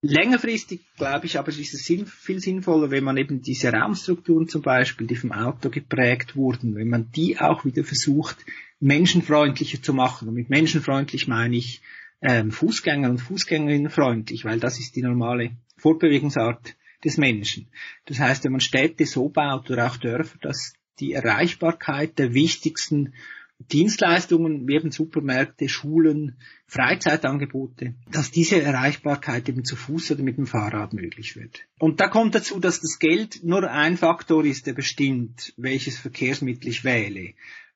[0.09, 5.07] Längerfristig glaube ich aber ist es viel sinnvoller, wenn man eben diese Raumstrukturen zum Beispiel,
[5.07, 8.37] die vom Auto geprägt wurden, wenn man die auch wieder versucht,
[8.81, 10.29] menschenfreundlicher zu machen.
[10.29, 11.83] Und mit menschenfreundlich meine ich
[12.21, 17.69] ähm, Fußgänger und Fußgängerinnen freundlich, weil das ist die normale Fortbewegungsart des Menschen.
[18.07, 23.13] Das heißt, wenn man Städte so baut oder auch Dörfer, dass die Erreichbarkeit der wichtigsten
[23.59, 30.93] Dienstleistungen eben Supermärkte, Schulen, Freizeitangebote, dass diese Erreichbarkeit eben zu Fuß oder mit dem Fahrrad
[30.93, 31.63] möglich wird.
[31.79, 36.69] Und da kommt dazu, dass das Geld nur ein Faktor ist, der bestimmt, welches Verkehrsmittel
[36.69, 37.33] ich wähle.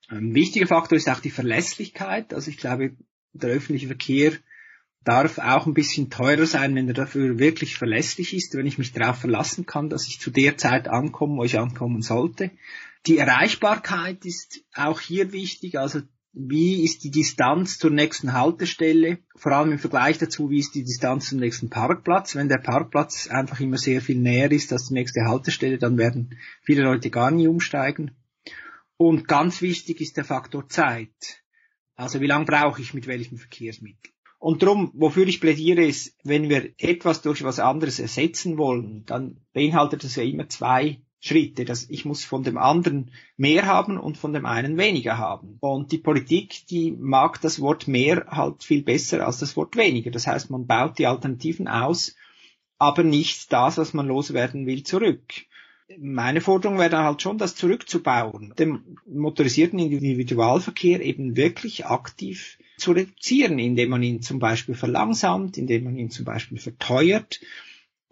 [0.09, 2.35] Ein wichtiger Faktor ist auch die Verlässlichkeit.
[2.35, 2.97] Also ich glaube,
[3.33, 4.33] der öffentliche Verkehr
[5.05, 8.93] darf auch ein bisschen teurer sein, wenn er dafür wirklich verlässlich ist, wenn ich mich
[8.93, 12.51] darauf verlassen kann, dass ich zu der Zeit ankomme, wo ich ankommen sollte.
[13.07, 19.53] Die Erreichbarkeit ist auch hier wichtig, also wie ist die Distanz zur nächsten Haltestelle, vor
[19.53, 22.37] allem im Vergleich dazu, wie ist die Distanz zum nächsten Parkplatz.
[22.37, 26.39] Wenn der Parkplatz einfach immer sehr viel näher ist als die nächste Haltestelle, dann werden
[26.63, 28.13] viele Leute gar nie umsteigen.
[28.97, 31.43] Und ganz wichtig ist der Faktor Zeit.
[31.97, 34.13] Also wie lange brauche ich mit welchem Verkehrsmittel?
[34.39, 39.41] Und darum, wofür ich plädiere, ist, wenn wir etwas durch was anderes ersetzen wollen, dann
[39.53, 41.67] beinhaltet das ja immer zwei Schritte.
[41.67, 45.59] dass ich muss von dem anderen mehr haben und von dem einen weniger haben.
[45.61, 50.11] Und die Politik, die mag das Wort mehr halt viel besser als das Wort weniger.
[50.11, 52.17] Das heißt, man baut die Alternativen aus,
[52.79, 55.23] aber nicht das, was man loswerden will, zurück.
[55.99, 62.93] Meine Forderung wäre dann halt schon, das zurückzubauen, den motorisierten Individualverkehr eben wirklich aktiv zu
[62.93, 67.41] reduzieren, indem man ihn zum Beispiel verlangsamt, indem man ihn zum Beispiel verteuert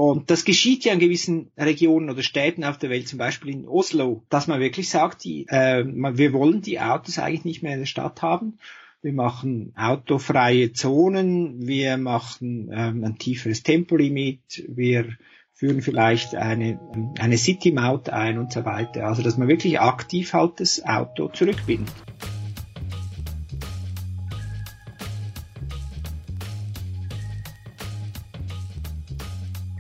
[0.01, 3.67] und das geschieht ja in gewissen Regionen oder Städten auf der Welt, zum Beispiel in
[3.67, 7.81] Oslo, dass man wirklich sagt, die, äh, wir wollen die Autos eigentlich nicht mehr in
[7.81, 8.59] der Stadt haben.
[9.03, 15.17] Wir machen autofreie Zonen, wir machen ähm, ein tieferes Tempolimit, wir
[15.53, 16.79] führen vielleicht eine,
[17.19, 19.05] eine City-Maut ein und so weiter.
[19.05, 21.93] Also dass man wirklich aktiv halt das Auto zurückbindet.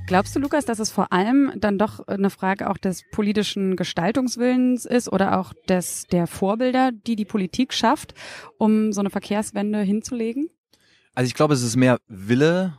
[0.09, 4.87] Glaubst du, Lukas, dass es vor allem dann doch eine Frage auch des politischen Gestaltungswillens
[4.87, 8.14] ist oder auch des, der Vorbilder, die die Politik schafft,
[8.57, 10.49] um so eine Verkehrswende hinzulegen?
[11.14, 12.79] Also ich glaube, es ist mehr Wille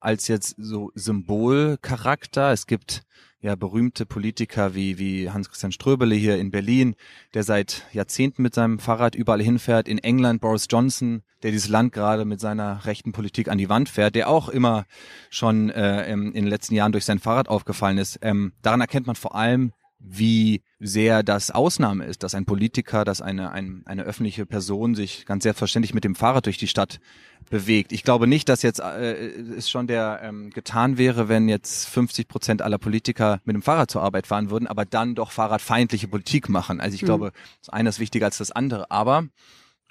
[0.00, 2.52] als jetzt so Symbolcharakter.
[2.52, 3.04] Es gibt
[3.40, 6.94] ja berühmte Politiker wie, wie Hans-Christian Ströbele hier in Berlin,
[7.34, 9.88] der seit Jahrzehnten mit seinem Fahrrad überall hinfährt.
[9.88, 13.88] In England Boris Johnson, der dieses Land gerade mit seiner rechten Politik an die Wand
[13.88, 14.86] fährt, der auch immer
[15.30, 18.18] schon äh, in den letzten Jahren durch sein Fahrrad aufgefallen ist.
[18.22, 23.22] Ähm, daran erkennt man vor allem, wie sehr das Ausnahme ist, dass ein Politiker, dass
[23.22, 27.00] eine, ein, eine öffentliche Person sich ganz selbstverständlich mit dem Fahrrad durch die Stadt
[27.48, 27.92] bewegt.
[27.92, 29.14] Ich glaube nicht, dass jetzt äh,
[29.56, 33.90] es schon der ähm, getan wäre, wenn jetzt 50 Prozent aller Politiker mit dem Fahrrad
[33.90, 36.80] zur Arbeit fahren würden, aber dann doch fahrradfeindliche Politik machen.
[36.80, 37.06] Also ich mhm.
[37.06, 38.90] glaube, das eine ist wichtiger als das andere.
[38.90, 39.26] Aber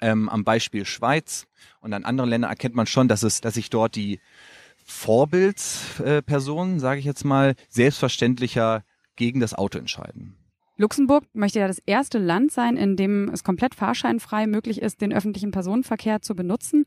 [0.00, 1.46] ähm, am Beispiel Schweiz
[1.80, 4.20] und an anderen Ländern erkennt man schon, dass es, dass sich dort die
[4.84, 8.84] Vorbildspersonen, äh, sage ich jetzt mal, selbstverständlicher
[9.16, 10.35] gegen das Auto entscheiden.
[10.78, 15.12] Luxemburg möchte ja das erste Land sein, in dem es komplett fahrscheinfrei möglich ist, den
[15.12, 16.84] öffentlichen Personenverkehr zu benutzen.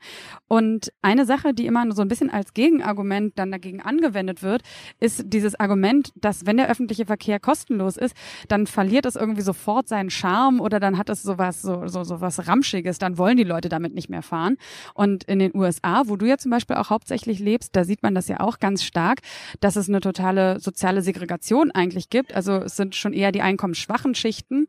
[0.47, 4.61] Und eine Sache, die immer so ein bisschen als Gegenargument dann dagegen angewendet wird,
[4.99, 8.15] ist dieses Argument, dass wenn der öffentliche Verkehr kostenlos ist,
[8.47, 12.21] dann verliert es irgendwie sofort seinen Charme oder dann hat es sowas, so, so, so
[12.21, 14.57] was Ramschiges, dann wollen die Leute damit nicht mehr fahren.
[14.93, 18.13] Und in den USA, wo du ja zum Beispiel auch hauptsächlich lebst, da sieht man
[18.13, 19.21] das ja auch ganz stark,
[19.61, 22.35] dass es eine totale soziale Segregation eigentlich gibt.
[22.35, 24.67] Also es sind schon eher die Einkommen schwachen Schichten,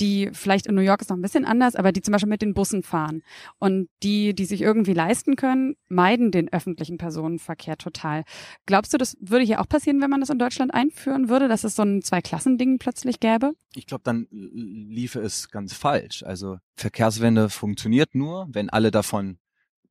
[0.00, 2.42] die vielleicht in New York ist noch ein bisschen anders, aber die zum Beispiel mit
[2.42, 3.22] den Bussen fahren.
[3.58, 8.24] Und die, die sich irgendwie leisten können, meiden den öffentlichen Personenverkehr total.
[8.66, 11.64] Glaubst du, das würde hier auch passieren, wenn man das in Deutschland einführen würde, dass
[11.64, 13.52] es so ein Zwei-Klassen-Ding plötzlich gäbe?
[13.74, 16.22] Ich glaube, dann liefe es ganz falsch.
[16.22, 19.38] Also Verkehrswende funktioniert nur, wenn alle davon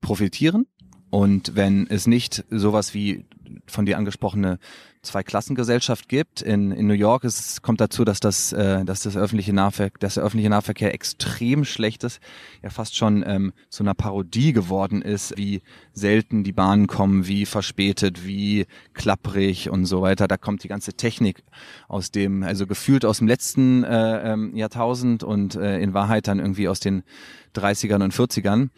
[0.01, 0.67] profitieren
[1.09, 3.25] und wenn es nicht sowas wie
[3.65, 4.59] von dir angesprochene
[5.07, 6.41] Zweiklassengesellschaft gibt.
[6.41, 10.15] In, in New York ist, kommt dazu, dass das, äh, dass das öffentliche Nahverkehr, dass
[10.15, 12.19] der öffentliche Nahverkehr extrem schlecht ist,
[12.61, 15.61] ja fast schon ähm, zu einer Parodie geworden ist, wie
[15.93, 20.27] selten die Bahnen kommen, wie verspätet, wie klapprig und so weiter.
[20.27, 21.43] Da kommt die ganze Technik
[21.87, 26.39] aus dem, also gefühlt aus dem letzten äh, ähm, Jahrtausend und äh, in Wahrheit dann
[26.39, 27.03] irgendwie aus den
[27.55, 28.69] 30ern und 40ern.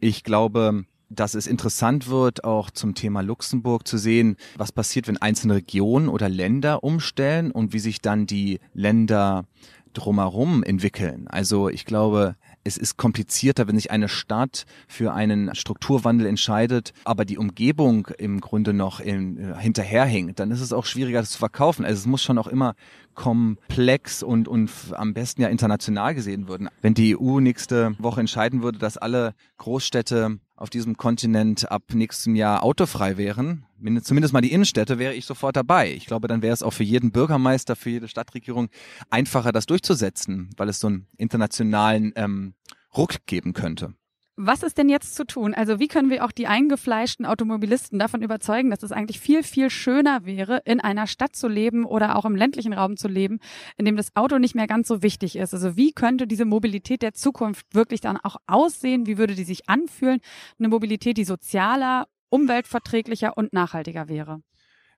[0.00, 5.16] Ich glaube, dass es interessant wird, auch zum Thema Luxemburg zu sehen, was passiert, wenn
[5.18, 9.44] einzelne Regionen oder Länder umstellen und wie sich dann die Länder
[9.92, 11.26] drumherum entwickeln.
[11.28, 17.24] Also ich glaube, es ist komplizierter, wenn sich eine Stadt für einen Strukturwandel entscheidet, aber
[17.24, 21.38] die Umgebung im Grunde noch in, äh, hinterherhängt, dann ist es auch schwieriger, das zu
[21.38, 21.84] verkaufen.
[21.84, 22.74] Also es muss schon auch immer
[23.14, 26.68] komplex und, und am besten ja international gesehen werden.
[26.82, 32.34] Wenn die EU nächste Woche entscheiden würde, dass alle Großstädte auf diesem Kontinent ab nächstem
[32.34, 33.66] Jahr autofrei wären,
[34.02, 35.92] zumindest mal die Innenstädte, wäre ich sofort dabei.
[35.92, 38.68] Ich glaube, dann wäre es auch für jeden Bürgermeister, für jede Stadtregierung
[39.10, 42.54] einfacher, das durchzusetzen, weil es so einen internationalen ähm,
[42.96, 43.94] Ruck geben könnte.
[44.38, 45.54] Was ist denn jetzt zu tun?
[45.54, 49.70] Also wie können wir auch die eingefleischten Automobilisten davon überzeugen, dass es eigentlich viel, viel
[49.70, 53.38] schöner wäre, in einer Stadt zu leben oder auch im ländlichen Raum zu leben,
[53.78, 55.54] in dem das Auto nicht mehr ganz so wichtig ist?
[55.54, 59.06] Also wie könnte diese Mobilität der Zukunft wirklich dann auch aussehen?
[59.06, 60.20] Wie würde die sich anfühlen?
[60.58, 64.42] Eine Mobilität, die sozialer, umweltverträglicher und nachhaltiger wäre?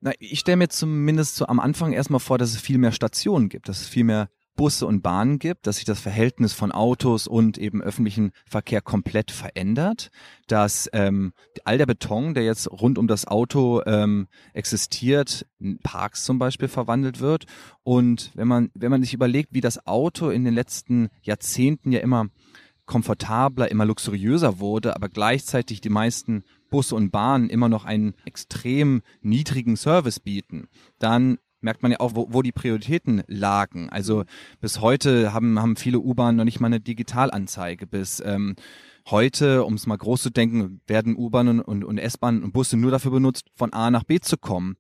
[0.01, 3.49] Na, ich stelle mir zumindest so am Anfang erstmal vor, dass es viel mehr Stationen
[3.49, 7.29] gibt, dass es viel mehr Busse und Bahnen gibt, dass sich das Verhältnis von Autos
[7.29, 10.11] und eben öffentlichen Verkehr komplett verändert,
[10.49, 11.33] dass ähm,
[11.65, 16.67] all der Beton, der jetzt rund um das Auto ähm, existiert, in Parks zum Beispiel
[16.67, 17.47] verwandelt wird.
[17.85, 22.01] Und wenn man, wenn man sich überlegt, wie das Auto in den letzten Jahrzehnten ja
[22.01, 22.27] immer
[22.85, 29.03] komfortabler, immer luxuriöser wurde, aber gleichzeitig die meisten Busse und Bahnen immer noch einen extrem
[29.21, 30.67] niedrigen Service bieten,
[30.99, 33.89] dann merkt man ja auch, wo, wo die Prioritäten lagen.
[33.91, 34.25] Also
[34.61, 37.87] bis heute haben, haben viele U-Bahnen noch nicht mal eine Digitalanzeige.
[37.87, 38.57] Bis ähm,
[39.11, 42.91] heute, um es mal groß zu denken, werden U-Bahnen und, und S-Bahnen und Busse nur
[42.91, 44.77] dafür benutzt, von A nach B zu kommen.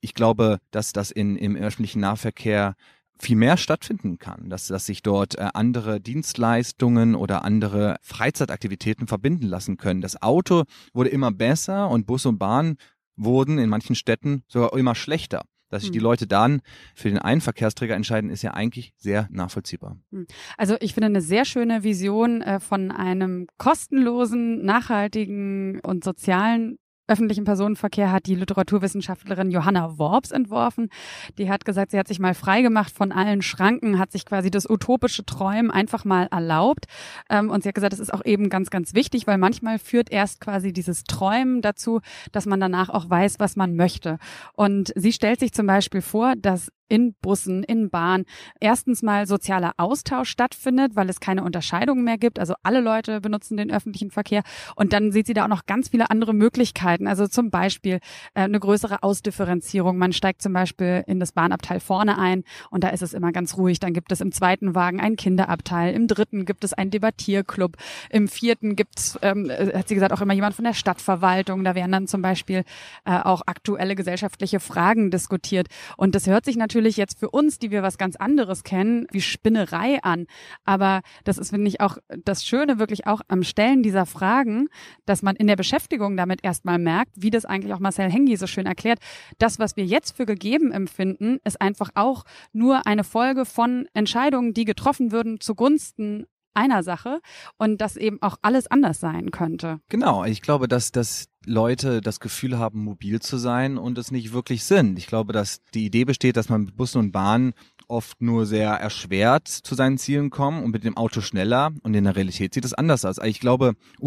[0.00, 2.74] Ich glaube, dass das in, im öffentlichen Nahverkehr
[3.22, 9.46] viel mehr stattfinden kann, dass, dass sich dort äh, andere Dienstleistungen oder andere Freizeitaktivitäten verbinden
[9.46, 10.00] lassen können.
[10.00, 12.76] Das Auto wurde immer besser und Bus und Bahn
[13.16, 15.42] wurden in manchen Städten sogar immer schlechter.
[15.72, 16.04] Dass sich die hm.
[16.04, 16.60] Leute dann
[16.94, 19.96] für den einen Verkehrsträger entscheiden, ist ja eigentlich sehr nachvollziehbar.
[20.10, 20.26] Hm.
[20.58, 26.78] Also ich finde eine sehr schöne Vision äh, von einem kostenlosen, nachhaltigen und sozialen
[27.12, 30.88] öffentlichen Personenverkehr hat die Literaturwissenschaftlerin Johanna Worps entworfen.
[31.36, 34.68] Die hat gesagt, sie hat sich mal freigemacht von allen Schranken, hat sich quasi das
[34.68, 36.86] utopische Träumen einfach mal erlaubt.
[37.28, 40.10] Ähm, und sie hat gesagt, das ist auch eben ganz, ganz wichtig, weil manchmal führt
[40.10, 42.00] erst quasi dieses Träumen dazu,
[42.32, 44.18] dass man danach auch weiß, was man möchte.
[44.54, 48.24] Und sie stellt sich zum Beispiel vor, dass in Bussen, in Bahn
[48.60, 52.38] erstens mal sozialer Austausch stattfindet, weil es keine Unterscheidungen mehr gibt.
[52.38, 54.42] Also alle Leute benutzen den öffentlichen Verkehr.
[54.76, 57.06] Und dann sieht sie da auch noch ganz viele andere Möglichkeiten.
[57.06, 58.00] Also zum Beispiel
[58.34, 59.96] äh, eine größere Ausdifferenzierung.
[59.96, 63.56] Man steigt zum Beispiel in das Bahnabteil vorne ein und da ist es immer ganz
[63.56, 63.80] ruhig.
[63.80, 65.94] Dann gibt es im zweiten Wagen einen Kinderabteil.
[65.94, 67.76] Im dritten gibt es einen Debattierclub.
[68.10, 71.64] Im vierten gibt es, ähm, äh, hat sie gesagt, auch immer jemand von der Stadtverwaltung.
[71.64, 72.64] Da werden dann zum Beispiel
[73.04, 75.68] äh, auch aktuelle gesellschaftliche Fragen diskutiert.
[75.96, 79.06] Und das hört sich natürlich natürlich jetzt für uns, die wir was ganz anderes kennen,
[79.10, 80.26] wie Spinnerei an.
[80.64, 84.68] Aber das ist, finde ich, auch das Schöne wirklich auch am Stellen dieser Fragen,
[85.04, 88.46] dass man in der Beschäftigung damit erstmal merkt, wie das eigentlich auch Marcel Hengi so
[88.46, 89.00] schön erklärt.
[89.36, 94.54] Das, was wir jetzt für gegeben empfinden, ist einfach auch nur eine Folge von Entscheidungen,
[94.54, 96.24] die getroffen würden zugunsten
[96.54, 97.20] einer Sache
[97.58, 99.80] und dass eben auch alles anders sein könnte.
[99.88, 104.32] Genau, ich glaube, dass, dass Leute das Gefühl haben, mobil zu sein und es nicht
[104.32, 104.98] wirklich sind.
[104.98, 107.54] Ich glaube, dass die Idee besteht, dass man mit Bussen und Bahnen
[107.88, 111.72] oft nur sehr erschwert zu seinen Zielen kommen und mit dem Auto schneller.
[111.82, 113.18] Und in der Realität sieht es anders aus.
[113.18, 114.06] Also ich glaube, mhm.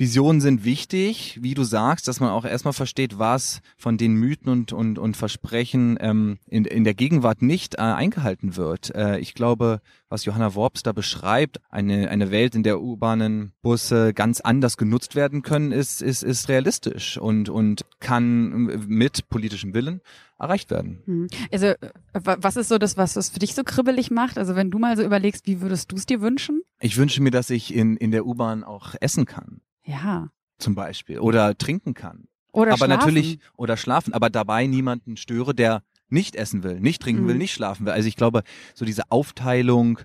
[0.00, 4.48] Visionen sind wichtig, wie du sagst, dass man auch erstmal versteht, was von den Mythen
[4.48, 8.94] und, und, und Versprechen ähm, in, in der Gegenwart nicht äh, eingehalten wird.
[8.94, 14.14] Äh, ich glaube, was Johanna Worps da beschreibt, eine, eine Welt, in der U-Bahnen, Busse
[14.14, 18.48] ganz anders genutzt werden können, ist, ist, ist realistisch und, und kann
[18.88, 20.00] mit politischem Willen
[20.38, 21.02] erreicht werden.
[21.04, 21.28] Mhm.
[21.52, 21.76] Also äh,
[22.12, 24.38] was ist so das, was es für dich so kribbelig macht?
[24.38, 26.62] Also wenn du mal so überlegst, wie würdest du es dir wünschen?
[26.80, 29.60] Ich wünsche mir, dass ich in, in der U-Bahn auch essen kann.
[29.84, 30.30] Ja.
[30.58, 31.18] Zum Beispiel.
[31.18, 32.28] Oder trinken kann.
[32.52, 32.98] Oder aber schlafen.
[32.98, 37.40] natürlich, oder schlafen, aber dabei niemanden störe, der nicht essen will, nicht trinken will, mhm.
[37.40, 37.92] nicht schlafen will.
[37.92, 38.42] Also ich glaube,
[38.74, 40.00] so diese Aufteilung,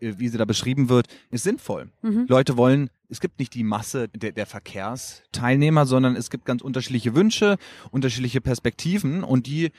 [0.00, 1.90] äh, wie sie da beschrieben wird, ist sinnvoll.
[2.02, 2.26] Mhm.
[2.28, 7.14] Leute wollen, es gibt nicht die Masse der, der Verkehrsteilnehmer, sondern es gibt ganz unterschiedliche
[7.14, 7.58] Wünsche,
[7.90, 9.72] unterschiedliche Perspektiven und die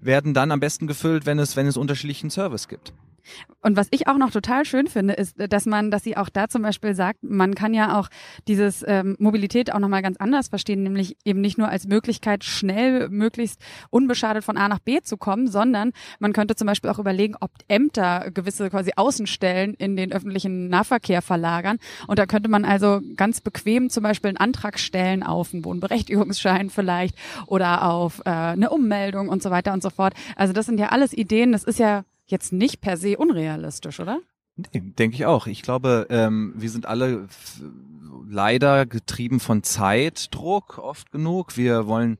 [0.00, 2.92] werden dann am besten gefüllt, wenn es, wenn es unterschiedlichen Service gibt.
[3.60, 6.48] Und was ich auch noch total schön finde, ist, dass man, dass sie auch da
[6.48, 8.08] zum Beispiel sagt, man kann ja auch
[8.46, 13.08] dieses ähm, Mobilität auch nochmal ganz anders verstehen, nämlich eben nicht nur als Möglichkeit, schnell,
[13.08, 13.60] möglichst
[13.90, 17.50] unbeschadet von A nach B zu kommen, sondern man könnte zum Beispiel auch überlegen, ob
[17.68, 21.78] Ämter gewisse quasi Außenstellen in den öffentlichen Nahverkehr verlagern.
[22.06, 26.70] Und da könnte man also ganz bequem zum Beispiel einen Antrag stellen auf einen Wohnberechtigungsschein
[26.70, 27.16] vielleicht
[27.46, 30.14] oder auf äh, eine Ummeldung und so weiter und so fort.
[30.36, 34.20] Also das sind ja alles Ideen, das ist ja jetzt nicht per se unrealistisch, oder?
[34.56, 35.46] Nee, denke ich auch.
[35.46, 37.26] Ich glaube, ähm, wir sind alle
[38.28, 41.56] leider getrieben von Zeitdruck oft genug.
[41.56, 42.18] Wir wollen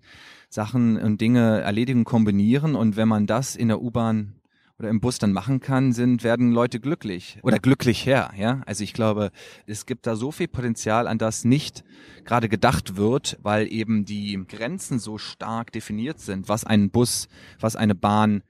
[0.48, 4.34] Sachen und Dinge erledigen, kombinieren und wenn man das in der U-Bahn
[4.78, 8.62] oder im Bus dann machen kann, sind, werden Leute glücklich oder glücklich her, ja.
[8.66, 9.30] Also ich glaube,
[9.66, 11.84] es gibt da so viel Potenzial, an das nicht
[12.24, 17.28] gerade gedacht wird, weil eben die Grenzen so stark definiert sind, was ein Bus,
[17.60, 18.42] was eine Bahn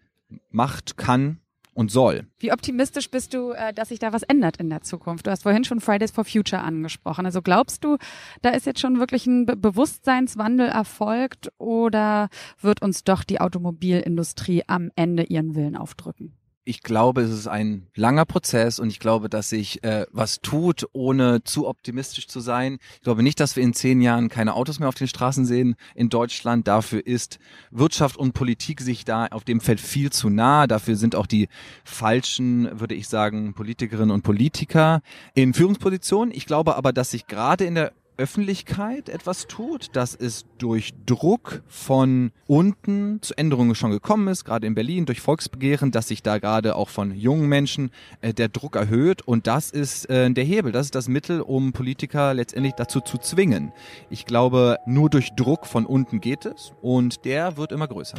[0.51, 1.41] macht, kann
[1.75, 2.27] und soll.
[2.39, 5.27] Wie optimistisch bist du, äh, dass sich da was ändert in der Zukunft?
[5.27, 7.27] Du hast vorhin schon Fridays for Future angesprochen.
[7.27, 7.99] Also glaubst du,
[8.43, 12.29] da ist jetzt schon wirklich ein Bewusstseinswandel erfolgt oder
[12.61, 16.37] wird uns doch die Automobilindustrie am Ende ihren Willen aufdrücken?
[16.65, 20.87] Ich glaube, es ist ein langer Prozess und ich glaube, dass sich äh, was tut,
[20.93, 22.79] ohne zu optimistisch zu sein.
[22.95, 25.77] Ich glaube nicht, dass wir in zehn Jahren keine Autos mehr auf den Straßen sehen
[25.95, 26.67] in Deutschland.
[26.67, 27.39] Dafür ist
[27.71, 30.67] Wirtschaft und Politik sich da auf dem Feld viel zu nah.
[30.67, 31.49] Dafür sind auch die
[31.85, 35.03] falschen, würde ich sagen, Politikerinnen und Politiker
[35.35, 36.35] in Führungspositionen.
[36.35, 41.62] Ich glaube aber, dass sich gerade in der Öffentlichkeit etwas tut, dass es durch Druck
[41.67, 46.39] von unten zu Änderungen schon gekommen ist, gerade in Berlin durch Volksbegehren, dass sich da
[46.39, 47.91] gerade auch von jungen Menschen
[48.21, 51.73] äh, der Druck erhöht und das ist äh, der Hebel, das ist das Mittel, um
[51.73, 53.73] Politiker letztendlich dazu zu zwingen.
[54.11, 58.19] Ich glaube, nur durch Druck von unten geht es und der wird immer größer.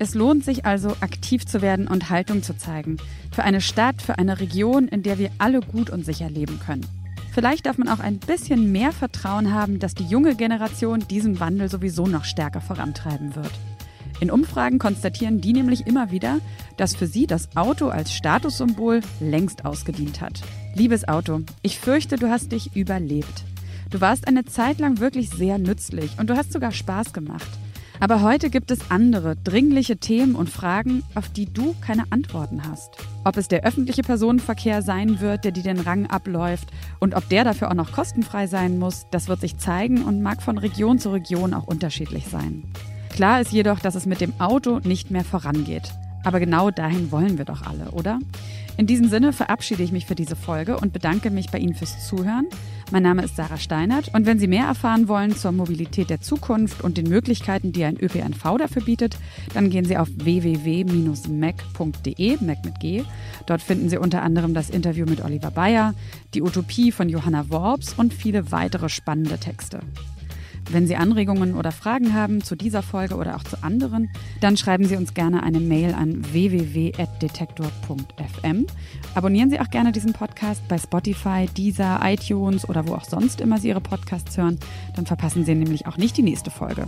[0.00, 2.98] Es lohnt sich also, aktiv zu werden und Haltung zu zeigen.
[3.32, 6.97] Für eine Stadt, für eine Region, in der wir alle gut und sicher leben können.
[7.38, 11.70] Vielleicht darf man auch ein bisschen mehr Vertrauen haben, dass die junge Generation diesen Wandel
[11.70, 13.52] sowieso noch stärker vorantreiben wird.
[14.18, 16.40] In Umfragen konstatieren die nämlich immer wieder,
[16.78, 20.40] dass für sie das Auto als Statussymbol längst ausgedient hat.
[20.74, 23.44] Liebes Auto, ich fürchte, du hast dich überlebt.
[23.88, 27.48] Du warst eine Zeit lang wirklich sehr nützlich und du hast sogar Spaß gemacht.
[28.00, 32.90] Aber heute gibt es andere, dringliche Themen und Fragen, auf die du keine Antworten hast.
[33.24, 36.68] Ob es der öffentliche Personenverkehr sein wird, der dir den Rang abläuft
[37.00, 40.42] und ob der dafür auch noch kostenfrei sein muss, das wird sich zeigen und mag
[40.42, 42.62] von Region zu Region auch unterschiedlich sein.
[43.10, 45.92] Klar ist jedoch, dass es mit dem Auto nicht mehr vorangeht.
[46.22, 48.20] Aber genau dahin wollen wir doch alle, oder?
[48.78, 52.06] In diesem Sinne verabschiede ich mich für diese Folge und bedanke mich bei Ihnen fürs
[52.06, 52.46] Zuhören.
[52.92, 56.84] Mein Name ist Sarah Steinert und wenn Sie mehr erfahren wollen zur Mobilität der Zukunft
[56.84, 59.18] und den Möglichkeiten, die ein ÖPNV dafür bietet,
[59.52, 60.86] dann gehen Sie auf www.mac.de,
[62.40, 63.02] Mac mit G.
[63.46, 65.92] Dort finden Sie unter anderem das Interview mit Oliver Bayer,
[66.34, 69.80] die Utopie von Johanna Worps und viele weitere spannende Texte.
[70.70, 74.10] Wenn Sie Anregungen oder Fragen haben zu dieser Folge oder auch zu anderen,
[74.40, 78.66] dann schreiben Sie uns gerne eine Mail an www.detektor.fm.
[79.14, 83.56] Abonnieren Sie auch gerne diesen Podcast bei Spotify, Deezer, iTunes oder wo auch sonst immer
[83.58, 84.58] Sie Ihre Podcasts hören.
[84.94, 86.86] Dann verpassen Sie nämlich auch nicht die nächste Folge.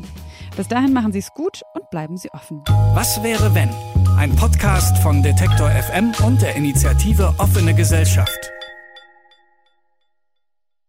[0.56, 2.62] Bis dahin machen Sie es gut und bleiben Sie offen.
[2.94, 3.70] Was wäre wenn?
[4.16, 8.59] Ein Podcast von Detektor FM und der Initiative Offene Gesellschaft.